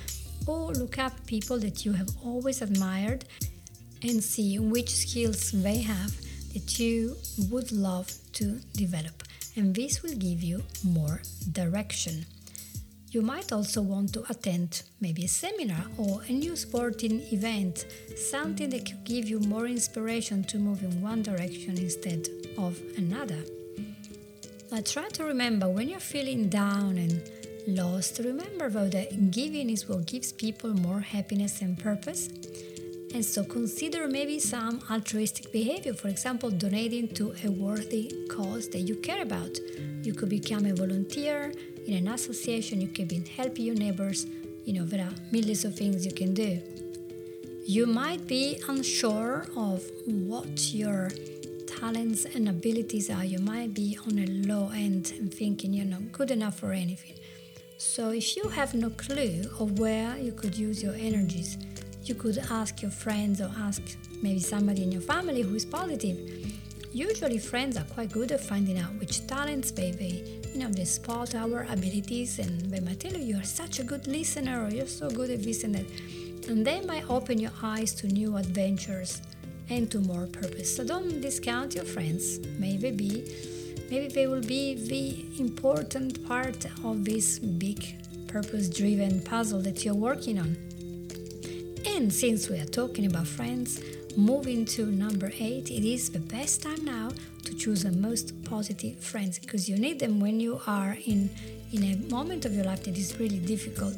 or 0.47 0.73
look 0.73 0.99
up 0.99 1.13
people 1.27 1.59
that 1.59 1.85
you 1.85 1.93
have 1.93 2.09
always 2.25 2.63
admired 2.63 3.25
and 4.03 4.23
see 4.23 4.59
which 4.59 4.91
skills 4.91 5.51
they 5.53 5.79
have 5.79 6.15
that 6.53 6.79
you 6.79 7.17
would 7.51 7.73
love 7.73 8.13
to 8.33 8.61
develop. 8.75 9.23
And 9.57 9.75
this 9.75 10.03
will 10.03 10.15
give 10.15 10.43
you 10.43 10.63
more 10.83 11.23
direction. 11.53 12.27
You 13.15 13.23
might 13.23 13.53
also 13.53 13.81
want 13.81 14.13
to 14.15 14.25
attend 14.29 14.83
maybe 15.01 15.25
a 15.25 15.29
seminar 15.29 15.85
or 15.99 16.23
a 16.27 16.33
new 16.33 16.57
sporting 16.57 17.21
event, 17.31 17.87
something 18.17 18.69
that 18.71 18.87
could 18.87 19.05
give 19.05 19.29
you 19.29 19.39
more 19.39 19.67
inspiration 19.67 20.43
to 20.43 20.59
move 20.59 20.83
in 20.83 21.01
one 21.01 21.23
direction 21.23 21.79
instead 21.79 22.27
of 22.59 22.83
another. 22.97 23.39
But 24.69 24.87
try 24.87 25.09
to 25.11 25.23
remember 25.23 25.69
when 25.69 25.89
you're 25.89 26.01
feeling 26.01 26.49
down 26.49 26.99
and 26.99 27.23
lost, 27.69 28.19
remember 28.19 28.69
though 28.69 28.89
that 28.89 29.31
giving 29.31 29.71
is 29.71 29.89
what 29.89 30.07
gives 30.07 30.33
people 30.33 30.75
more 30.75 30.99
happiness 30.99 31.63
and 31.63 31.79
purpose. 31.79 32.27
And 33.15 33.25
so 33.25 33.45
consider 33.45 34.09
maybe 34.09 34.41
some 34.41 34.81
altruistic 34.91 35.53
behavior, 35.53 35.95
for 35.95 36.09
example, 36.09 36.51
donating 36.51 37.15
to 37.15 37.33
a 37.45 37.49
worthy 37.49 38.13
cause 38.29 38.69
that 38.71 38.81
you 38.81 38.97
care 38.97 39.23
about. 39.23 39.57
You 40.03 40.15
could 40.15 40.31
become 40.31 40.67
a 40.67 40.75
volunteer 40.75 41.53
in 41.87 41.95
an 41.95 42.09
association, 42.09 42.81
you 42.81 42.89
could 42.89 43.13
help 43.29 43.59
your 43.59 43.75
neighbors. 43.75 44.27
You 44.65 44.75
know, 44.75 44.85
there 44.85 45.05
are 45.05 45.15
millions 45.31 45.65
of 45.65 45.77
things 45.77 46.05
you 46.07 46.13
can 46.13 46.35
do. 46.35 46.61
You 47.67 47.87
might 47.87 48.27
be 48.27 48.61
unsure 48.69 49.47
of 49.57 49.83
what 50.07 50.73
your 50.73 51.11
talents 51.67 52.25
and 52.25 52.49
abilities 52.49 53.11
are. 53.11 53.25
You 53.25 53.39
might 53.39 53.75
be 53.75 53.99
on 54.07 54.19
a 54.19 54.27
low 54.27 54.71
end 54.71 55.13
and 55.19 55.33
thinking 55.33 55.73
you're 55.73 55.87
not 55.87 56.13
good 56.13 56.31
enough 56.31 56.59
for 56.59 56.73
anything. 56.73 57.15
So, 57.79 58.11
if 58.11 58.37
you 58.37 58.49
have 58.49 58.73
no 58.75 58.91
clue 58.91 59.43
of 59.59 59.79
where 59.79 60.17
you 60.19 60.33
could 60.33 60.57
use 60.57 60.83
your 60.83 60.95
energies, 60.95 61.59
You 62.05 62.15
could 62.15 62.37
ask 62.51 62.83
your 62.83 62.91
friends 62.91 63.41
or 63.41 63.51
ask 63.59 63.81
maybe 64.21 64.39
somebody 64.39 64.83
in 64.83 64.93
your 64.93 65.01
family 65.01 65.41
who 65.41 65.55
is 65.55 65.65
positive. 65.65 66.19
Usually, 66.93 67.39
friends 67.39 67.79
are 67.79 67.85
quite 67.85 68.13
good 68.13 68.31
at 68.31 68.43
finding 68.43 68.79
out 68.79 68.93
which 69.01 69.27
talents 69.27 69.71
they, 69.71 69.91
they 69.91 70.23
you 70.55 70.61
know, 70.61 70.85
spot 70.85 71.35
our 71.35 71.67
abilities 71.69 72.39
and 72.39 72.61
they 72.71 72.79
might 72.79 73.01
tell 73.01 73.13
you 73.13 73.35
you're 73.35 73.43
such 73.43 73.81
a 73.81 73.83
good 73.83 74.07
listener 74.07 74.65
or 74.65 74.71
you're 74.71 74.87
so 74.87 75.11
good 75.11 75.31
at 75.31 75.43
this 75.43 75.65
and 75.65 75.75
that. 75.75 75.87
And 76.49 76.65
they 76.65 76.81
might 76.81 77.11
open 77.11 77.39
your 77.41 77.51
eyes 77.63 77.93
to 77.95 78.07
new 78.07 78.37
adventures 78.37 79.21
and 79.69 79.91
to 79.91 79.99
more 79.99 80.27
purpose. 80.27 80.77
So 80.77 80.85
don't 80.85 81.21
discount 81.21 81.75
your 81.75 81.85
friends. 81.85 82.39
Maybe 82.59 82.93
be 82.93 83.25
maybe 83.91 84.09
they 84.09 84.27
will 84.29 84.43
be 84.43 84.75
the 84.75 85.43
important 85.43 86.25
part 86.27 86.67
of 86.85 87.05
this 87.05 87.39
big 87.39 88.29
purpose 88.29 88.69
driven 88.69 89.23
puzzle 89.23 89.61
that 89.63 89.85
you're 89.85 89.95
working 89.95 90.39
on. 90.39 90.57
And 91.87 92.13
since 92.13 92.49
we 92.49 92.59
are 92.61 92.67
talking 92.67 93.07
about 93.07 93.27
friends, 93.27 93.81
moving 94.17 94.65
to 94.67 94.87
number 94.87 95.31
eight, 95.39 95.71
it 95.71 95.85
is 95.85 96.11
the 96.11 96.19
best 96.19 96.63
time 96.63 96.85
now 96.85 97.11
to 97.45 97.55
choose 97.55 97.83
the 97.83 97.93
most 97.93 98.45
positive 98.45 98.99
friends 99.01 99.39
because 99.39 99.69
you 99.69 99.77
need 99.77 99.99
them 99.99 100.21
when 100.21 100.41
you 100.41 100.61
are 100.67 100.97
in 101.07 101.31
in 101.73 101.83
a 101.83 101.97
moment 102.11 102.45
of 102.45 102.55
your 102.55 102.65
life 102.65 102.85
that 102.85 102.97
is 102.97 103.19
really 103.19 103.39
difficult. 103.39 103.97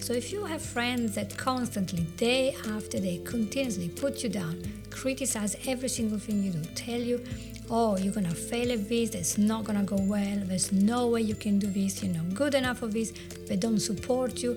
So 0.00 0.14
if 0.14 0.32
you 0.32 0.46
have 0.46 0.62
friends 0.62 1.14
that 1.16 1.36
constantly, 1.36 2.04
day 2.16 2.56
after 2.70 2.98
day, 2.98 3.20
continuously 3.24 3.90
put 3.90 4.22
you 4.22 4.30
down, 4.30 4.62
criticize 4.88 5.54
every 5.66 5.90
single 5.90 6.18
thing 6.18 6.42
you 6.42 6.52
do, 6.52 6.62
tell 6.74 7.00
you, 7.00 7.22
oh, 7.70 7.98
you're 7.98 8.14
gonna 8.14 8.34
fail 8.34 8.72
at 8.72 8.88
this, 8.88 9.14
it's 9.14 9.36
not 9.36 9.64
gonna 9.64 9.82
go 9.82 9.96
well, 9.96 10.38
there's 10.44 10.72
no 10.72 11.08
way 11.08 11.20
you 11.20 11.34
can 11.34 11.58
do 11.58 11.66
this, 11.66 12.02
you're 12.02 12.14
not 12.14 12.32
good 12.32 12.54
enough 12.54 12.78
for 12.78 12.86
this, 12.86 13.12
they 13.46 13.56
don't 13.56 13.80
support 13.80 14.42
you, 14.42 14.56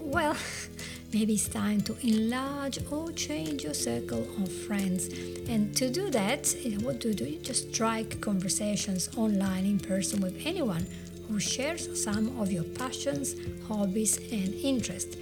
well, 0.00 0.36
maybe 1.12 1.34
it's 1.34 1.48
time 1.48 1.80
to 1.82 1.96
enlarge 2.06 2.78
or 2.90 3.10
change 3.12 3.64
your 3.64 3.74
circle 3.74 4.26
of 4.42 4.52
friends. 4.52 5.08
And 5.48 5.76
to 5.76 5.90
do 5.90 6.10
that, 6.10 6.54
eh, 6.64 6.76
what 6.76 7.00
do 7.00 7.08
you 7.08 7.14
do? 7.14 7.24
You 7.24 7.38
just 7.40 7.74
strike 7.74 8.20
conversations 8.20 9.08
online, 9.16 9.66
in 9.66 9.78
person 9.78 10.20
with 10.20 10.40
anyone 10.44 10.86
who 11.26 11.40
shares 11.40 12.02
some 12.02 12.38
of 12.40 12.52
your 12.52 12.64
passions, 12.64 13.34
hobbies, 13.66 14.18
and 14.18 14.54
interests. 14.54 15.16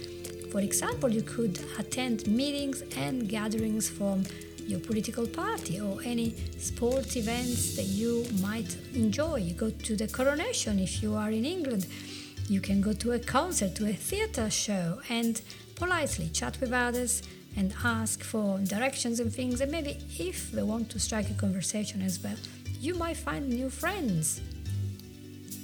For 0.51 0.61
example, 0.61 1.09
you 1.09 1.21
could 1.21 1.59
attend 1.77 2.27
meetings 2.27 2.83
and 2.95 3.29
gatherings 3.29 3.89
from 3.89 4.23
your 4.67 4.79
political 4.79 5.25
party 5.27 5.79
or 5.79 6.01
any 6.03 6.35
sports 6.57 7.15
events 7.15 7.75
that 7.75 7.85
you 7.85 8.25
might 8.41 8.77
enjoy. 8.93 9.37
You 9.37 9.53
go 9.53 9.71
to 9.71 9.95
the 9.95 10.07
coronation 10.07 10.79
if 10.79 11.01
you 11.01 11.15
are 11.15 11.31
in 11.31 11.45
England. 11.45 11.87
You 12.47 12.61
can 12.61 12.81
go 12.81 12.93
to 12.93 13.11
a 13.11 13.19
concert, 13.19 13.75
to 13.75 13.87
a 13.87 13.93
theatre 13.93 14.49
show, 14.49 15.01
and 15.09 15.41
politely 15.79 16.29
chat 16.29 16.59
with 16.61 16.71
others 16.73 17.23
and 17.57 17.73
ask 17.83 18.23
for 18.23 18.59
directions 18.59 19.19
and 19.19 19.33
things. 19.33 19.61
And 19.61 19.71
maybe 19.71 19.97
if 20.17 20.51
they 20.51 20.63
want 20.63 20.89
to 20.91 20.99
strike 20.99 21.29
a 21.29 21.33
conversation 21.33 22.01
as 22.01 22.21
well, 22.23 22.37
you 22.79 22.93
might 22.95 23.17
find 23.17 23.49
new 23.49 23.69
friends. 23.69 24.41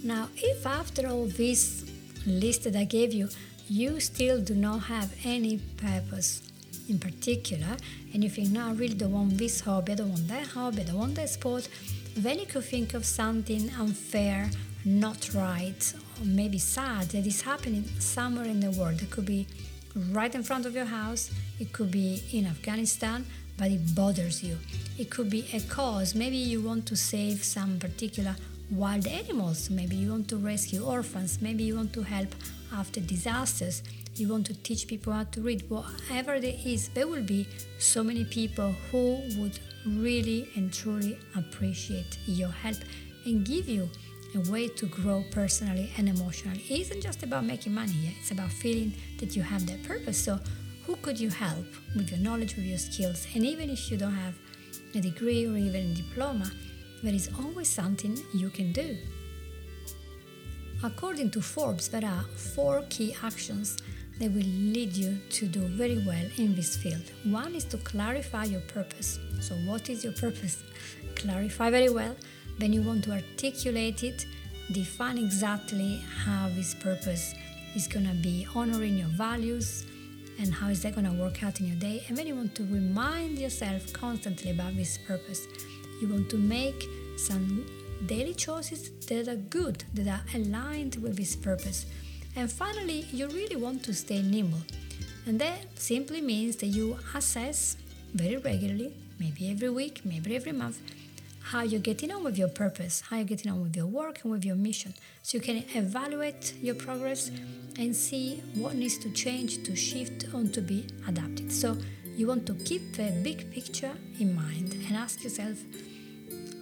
Now, 0.03 0.29
if 0.35 0.65
after 0.65 1.07
all 1.07 1.25
this 1.25 1.85
list 2.25 2.63
that 2.63 2.75
I 2.75 2.85
gave 2.85 3.13
you, 3.13 3.29
you 3.67 3.99
still 3.99 4.39
do 4.41 4.53
not 4.53 4.79
have 4.83 5.15
any 5.23 5.57
purpose 5.77 6.41
in 6.87 6.99
particular, 6.99 7.77
and 8.13 8.23
you 8.23 8.29
think, 8.29 8.49
no, 8.49 8.67
I 8.67 8.73
really 8.73 8.93
don't 8.93 9.11
want 9.11 9.37
this 9.37 9.61
hobby, 9.61 9.93
I 9.93 9.95
don't 9.95 10.09
want 10.09 10.27
that 10.27 10.47
hobby, 10.47 10.81
I 10.81 10.85
don't 10.85 10.97
want 10.97 11.15
that 11.15 11.29
sport, 11.29 11.67
then 12.15 12.37
you 12.37 12.45
could 12.45 12.63
think 12.63 12.93
of 12.93 13.05
something 13.05 13.71
unfair, 13.79 14.51
not 14.85 15.33
right, 15.33 15.93
or 16.19 16.25
maybe 16.25 16.59
sad 16.59 17.05
that 17.09 17.25
is 17.25 17.41
happening 17.41 17.85
somewhere 17.99 18.45
in 18.45 18.59
the 18.59 18.69
world. 18.71 19.01
It 19.01 19.09
could 19.09 19.25
be 19.25 19.47
right 20.11 20.33
in 20.33 20.43
front 20.43 20.65
of 20.65 20.75
your 20.75 20.85
house, 20.85 21.31
it 21.59 21.71
could 21.71 21.91
be 21.91 22.23
in 22.31 22.45
Afghanistan, 22.45 23.25
but 23.57 23.71
it 23.71 23.95
bothers 23.95 24.43
you. 24.43 24.57
It 24.97 25.09
could 25.09 25.29
be 25.29 25.47
a 25.53 25.59
cause. 25.61 26.15
Maybe 26.15 26.37
you 26.37 26.61
want 26.61 26.85
to 26.87 26.95
save 26.95 27.43
some 27.43 27.79
particular 27.79 28.35
wild 28.71 29.07
animals, 29.07 29.69
maybe 29.69 29.95
you 29.95 30.09
want 30.09 30.27
to 30.29 30.37
rescue 30.37 30.83
orphans, 30.83 31.39
maybe 31.41 31.63
you 31.63 31.75
want 31.75 31.93
to 31.93 32.01
help 32.01 32.33
after 32.73 32.99
disasters, 32.99 33.83
you 34.15 34.27
want 34.27 34.45
to 34.47 34.53
teach 34.63 34.87
people 34.87 35.13
how 35.13 35.23
to 35.23 35.41
read, 35.41 35.69
whatever 35.69 36.33
it 36.33 36.43
is, 36.43 36.89
there 36.89 37.07
will 37.07 37.23
be 37.23 37.47
so 37.77 38.03
many 38.03 38.25
people 38.25 38.73
who 38.91 39.21
would 39.37 39.59
really 39.85 40.49
and 40.55 40.73
truly 40.73 41.17
appreciate 41.35 42.17
your 42.25 42.49
help 42.49 42.77
and 43.25 43.45
give 43.45 43.69
you 43.69 43.89
a 44.35 44.51
way 44.51 44.67
to 44.67 44.85
grow 44.87 45.23
personally 45.31 45.91
and 45.97 46.09
emotionally. 46.09 46.63
It 46.69 46.81
isn't 46.81 47.01
just 47.01 47.23
about 47.23 47.45
making 47.45 47.73
money, 47.73 48.15
it's 48.19 48.31
about 48.31 48.51
feeling 48.51 48.93
that 49.19 49.35
you 49.35 49.41
have 49.41 49.65
that 49.67 49.83
purpose. 49.83 50.17
So, 50.17 50.39
who 50.85 50.95
could 50.97 51.19
you 51.19 51.29
help 51.29 51.65
with 51.95 52.11
your 52.11 52.19
knowledge, 52.19 52.55
with 52.55 52.65
your 52.65 52.77
skills? 52.77 53.27
And 53.33 53.43
even 53.43 53.69
if 53.69 53.89
you 53.89 53.97
don't 53.97 54.13
have 54.13 54.35
a 54.93 55.01
degree 55.01 55.45
or 55.47 55.57
even 55.57 55.91
a 55.91 55.93
diploma, 55.95 56.51
there 57.01 57.13
is 57.13 57.29
always 57.39 57.69
something 57.69 58.17
you 58.33 58.49
can 58.49 58.71
do. 58.71 58.97
According 60.83 61.31
to 61.31 61.41
Forbes, 61.41 61.87
there 61.87 62.05
are 62.05 62.23
four 62.35 62.83
key 62.89 63.15
actions 63.23 63.77
that 64.19 64.31
will 64.31 64.51
lead 64.75 64.93
you 64.93 65.17
to 65.29 65.47
do 65.47 65.61
very 65.61 66.03
well 66.05 66.25
in 66.37 66.55
this 66.55 66.77
field. 66.77 67.03
One 67.23 67.55
is 67.55 67.65
to 67.65 67.77
clarify 67.77 68.45
your 68.45 68.61
purpose. 68.61 69.19
So, 69.39 69.55
what 69.55 69.89
is 69.89 70.03
your 70.03 70.13
purpose? 70.13 70.63
Clarify 71.15 71.69
very 71.69 71.89
well 71.89 72.15
then 72.57 72.73
you 72.73 72.81
want 72.81 73.03
to 73.05 73.11
articulate 73.11 74.03
it, 74.03 74.25
define 74.71 75.17
exactly 75.17 76.03
how 76.23 76.49
this 76.49 76.73
purpose 76.73 77.33
is 77.75 77.87
going 77.87 78.07
to 78.07 78.13
be 78.15 78.47
honoring 78.55 78.97
your 78.97 79.09
values 79.09 79.85
and 80.39 80.53
how 80.53 80.67
is 80.67 80.81
that 80.81 80.95
going 80.95 81.05
to 81.05 81.21
work 81.21 81.43
out 81.43 81.59
in 81.59 81.67
your 81.67 81.75
day. 81.77 82.03
And 82.07 82.17
then 82.17 82.27
you 82.27 82.35
want 82.35 82.55
to 82.55 82.63
remind 82.63 83.37
yourself 83.39 83.91
constantly 83.93 84.51
about 84.51 84.75
this 84.75 84.97
purpose. 84.97 85.47
You 86.01 86.09
want 86.09 86.29
to 86.29 86.37
make 86.37 86.85
some 87.17 87.65
daily 88.05 88.33
choices 88.33 88.89
that 89.07 89.27
are 89.27 89.35
good, 89.35 89.83
that 89.93 90.07
are 90.07 90.23
aligned 90.35 90.95
with 90.97 91.15
this 91.15 91.35
purpose. 91.35 91.85
And 92.35 92.51
finally, 92.51 93.07
you 93.11 93.27
really 93.27 93.55
want 93.55 93.83
to 93.83 93.93
stay 93.93 94.21
nimble. 94.21 94.59
And 95.25 95.39
that 95.39 95.79
simply 95.79 96.21
means 96.21 96.57
that 96.57 96.67
you 96.67 96.97
assess 97.13 97.77
very 98.13 98.37
regularly, 98.37 98.93
maybe 99.19 99.49
every 99.49 99.69
week, 99.69 100.01
maybe 100.03 100.35
every 100.35 100.51
month, 100.51 100.79
how 101.45 101.61
you're 101.61 101.79
getting 101.79 102.11
on 102.11 102.23
with 102.23 102.39
your 102.39 102.47
purpose, 102.47 103.01
how 103.01 103.17
you're 103.17 103.25
getting 103.25 103.51
on 103.51 103.61
with 103.61 103.75
your 103.75 103.85
work 103.85 104.21
and 104.23 104.31
with 104.31 104.43
your 104.43 104.55
mission. 104.55 104.91
So 105.21 105.37
you 105.37 105.43
can 105.43 105.63
evaluate 105.75 106.55
your 106.59 106.73
progress 106.73 107.29
and 107.77 107.95
see 107.95 108.41
what 108.55 108.73
needs 108.73 108.97
to 108.99 109.11
change, 109.11 109.63
to 109.63 109.75
shift, 109.75 110.25
on 110.33 110.49
to 110.53 110.61
be 110.61 110.87
adapted. 111.07 111.51
So 111.51 111.77
you 112.15 112.25
want 112.25 112.47
to 112.47 112.55
keep 112.55 112.93
the 112.93 113.11
big 113.23 113.51
picture 113.51 113.91
in 114.19 114.33
mind 114.33 114.73
and 114.87 114.97
ask 114.97 115.23
yourself, 115.23 115.59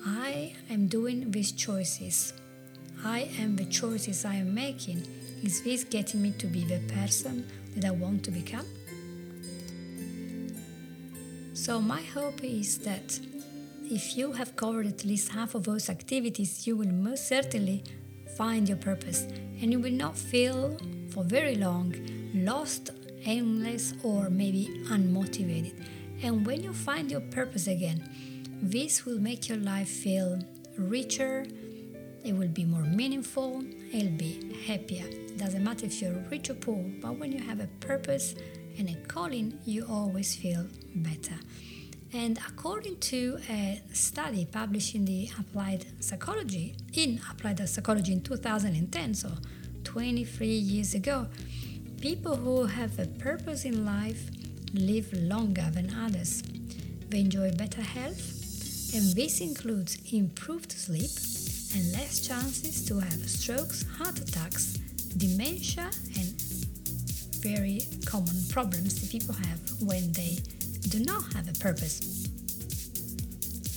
I 0.06 0.54
am 0.70 0.88
doing 0.88 1.32
these 1.32 1.54
choices. 1.54 2.34
I 3.06 3.30
am 3.40 3.56
the 3.56 3.66
choices 3.66 4.26
I 4.26 4.36
am 4.36 4.54
making. 4.54 5.08
Is 5.44 5.64
this 5.64 5.86
getting 5.86 6.22
me 6.22 6.32
to 6.32 6.48
be 6.48 6.66
the 6.66 6.80
person 6.94 7.48
that 7.78 7.86
I 7.86 7.92
want 7.92 8.26
to 8.26 8.32
become? 8.32 8.66
So, 11.54 11.80
my 11.80 12.02
hope 12.02 12.44
is 12.44 12.80
that 12.80 13.20
if 13.94 14.18
you 14.18 14.32
have 14.32 14.56
covered 14.56 14.88
at 14.88 15.06
least 15.06 15.30
half 15.30 15.54
of 15.54 15.66
those 15.66 15.88
activities, 15.88 16.66
you 16.66 16.76
will 16.76 16.92
most 16.92 17.28
certainly 17.28 17.84
find 18.36 18.68
your 18.68 18.78
purpose 18.78 19.28
and 19.62 19.72
you 19.72 19.80
will 19.80 19.92
not 19.92 20.18
feel 20.18 20.76
for 21.12 21.24
very 21.24 21.56
long 21.56 21.94
lost, 22.34 22.90
aimless, 23.26 23.94
or 24.02 24.32
maybe 24.32 24.84
unmotivated. 24.86 25.76
And 26.24 26.44
when 26.44 26.64
you 26.64 26.74
find 26.74 27.12
your 27.12 27.22
purpose 27.22 27.68
again, 27.68 28.10
this 28.64 29.06
will 29.06 29.20
make 29.20 29.48
your 29.48 29.60
life 29.60 29.90
feel 29.90 30.40
richer, 30.76 31.46
it 32.26 32.34
will 32.34 32.48
be 32.48 32.66
more 32.66 32.82
meaningful, 32.82 33.64
it'll 33.94 34.18
be 34.18 34.56
happier. 34.66 35.06
Doesn't 35.38 35.64
matter 35.64 35.86
if 35.86 36.02
you're 36.02 36.18
rich 36.32 36.50
or 36.50 36.56
poor, 36.56 36.84
but 37.00 37.20
when 37.20 37.32
you 37.32 37.44
have 37.44 37.60
a 37.60 37.68
purpose 37.80 38.34
and 38.80 38.90
a 38.90 38.96
calling, 39.08 39.60
you 39.66 39.86
always 39.88 40.36
feel 40.36 40.66
better. 40.96 41.36
And 42.16 42.38
according 42.48 42.98
to 43.12 43.40
a 43.50 43.82
study 43.92 44.46
published 44.46 44.94
in 44.94 45.06
the 45.06 45.32
Applied 45.40 45.88
Psychology, 46.00 46.76
in 46.94 47.20
Applied 47.32 47.68
Psychology 47.68 48.14
in 48.14 48.22
2010, 48.22 49.16
so 49.16 49.32
23 49.84 50.48
years 50.48 50.94
ago, 50.94 51.26
people 52.00 52.36
who 52.36 52.66
have 52.66 53.00
a 53.00 53.08
purpose 53.08 53.66
in 53.66 53.84
life 53.84 54.30
live 54.76 55.12
longer 55.14 55.68
than 55.74 55.92
others. 55.96 56.44
They 57.10 57.22
enjoy 57.22 57.52
better 57.54 57.82
health, 57.82 58.94
and 58.94 59.16
this 59.16 59.42
includes 59.42 59.98
improved 60.14 60.72
sleep 60.72 61.10
and 61.74 61.92
less 61.94 62.28
chances 62.28 62.86
to 62.86 63.00
have 63.00 63.28
strokes, 63.28 63.86
heart 63.98 64.20
attacks, 64.20 64.74
dementia, 65.18 65.90
and 66.16 66.40
very 67.42 67.82
common 68.06 68.36
problems 68.50 69.02
that 69.02 69.10
people 69.10 69.34
have 69.34 69.60
when 69.82 70.12
they 70.12 70.38
do 70.90 71.00
not 71.00 71.34
have 71.34 71.50
a 71.50 71.54
purpose. 71.60 72.28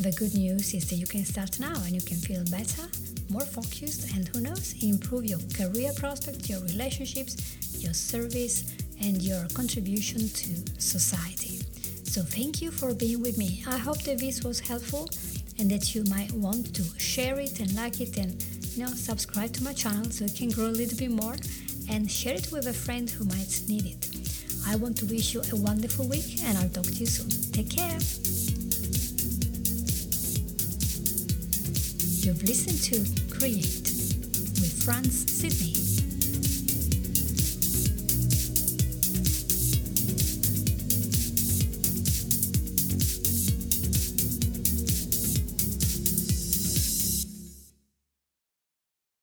The 0.01 0.13
good 0.13 0.35
news 0.35 0.75
is 0.75 0.89
that 0.91 0.97
you 0.97 1.07
can 1.07 1.25
start 1.25 1.59
now 1.59 1.75
and 1.85 1.93
you 1.93 2.01
can 2.01 2.19
feel 2.19 2.45
better, 2.51 2.83
more 3.31 3.47
focused, 3.47 4.15
and 4.15 4.29
who 4.29 4.41
knows, 4.41 4.75
improve 4.83 5.25
your 5.25 5.39
career 5.55 5.93
prospects, 5.97 6.49
your 6.49 6.61
relationships, 6.61 7.37
your 7.83 7.95
service, 7.95 8.75
and 9.03 9.23
your 9.23 9.47
contribution 9.55 10.21
to 10.29 10.81
society. 10.81 11.61
So 12.05 12.23
thank 12.23 12.63
you 12.63 12.71
for 12.71 12.95
being 12.95 13.23
with 13.23 13.39
me. 13.39 13.65
I 13.67 13.79
hope 13.79 14.03
that 14.03 14.19
this 14.19 14.43
was 14.43 14.61
helpful 14.61 15.09
and 15.59 15.71
that 15.71 15.95
you 15.95 16.05
might 16.05 16.33
want 16.33 16.75
to 16.75 16.83
share 16.99 17.39
it 17.41 17.61
and 17.61 17.75
like 17.75 18.01
it 18.01 18.17
and 18.17 18.43
you 18.75 18.85
know 18.85 18.93
subscribe 18.93 19.53
to 19.55 19.65
my 19.65 19.73
channel 19.73 20.11
so 20.11 20.25
it 20.25 20.35
can 20.35 20.51
grow 20.51 20.67
a 20.67 20.77
little 20.77 20.99
bit 20.99 21.11
more 21.11 21.37
and 21.91 22.11
share 22.11 22.35
it 22.35 22.51
with 22.53 22.67
a 22.67 22.73
friend 22.73 23.09
who 23.11 23.25
might 23.25 23.61
need 23.69 23.87
it. 23.87 24.16
I 24.69 24.75
want 24.77 24.97
to 24.99 25.07
wish 25.07 25.33
you 25.33 25.43
a 25.53 25.57
wonderful 25.57 26.09
week 26.09 26.41
and 26.43 26.59
I'll 26.59 26.69
talk 26.69 26.85
to 26.85 26.93
you 26.93 27.07
soon. 27.07 27.31
Take 27.53 27.71
care. 27.71 27.99
You've 32.27 32.43
listened 32.43 32.83
to 32.91 32.97
Create 33.31 33.87
with 34.59 34.83
Franz 34.85 35.31
Sidney. 35.31 35.76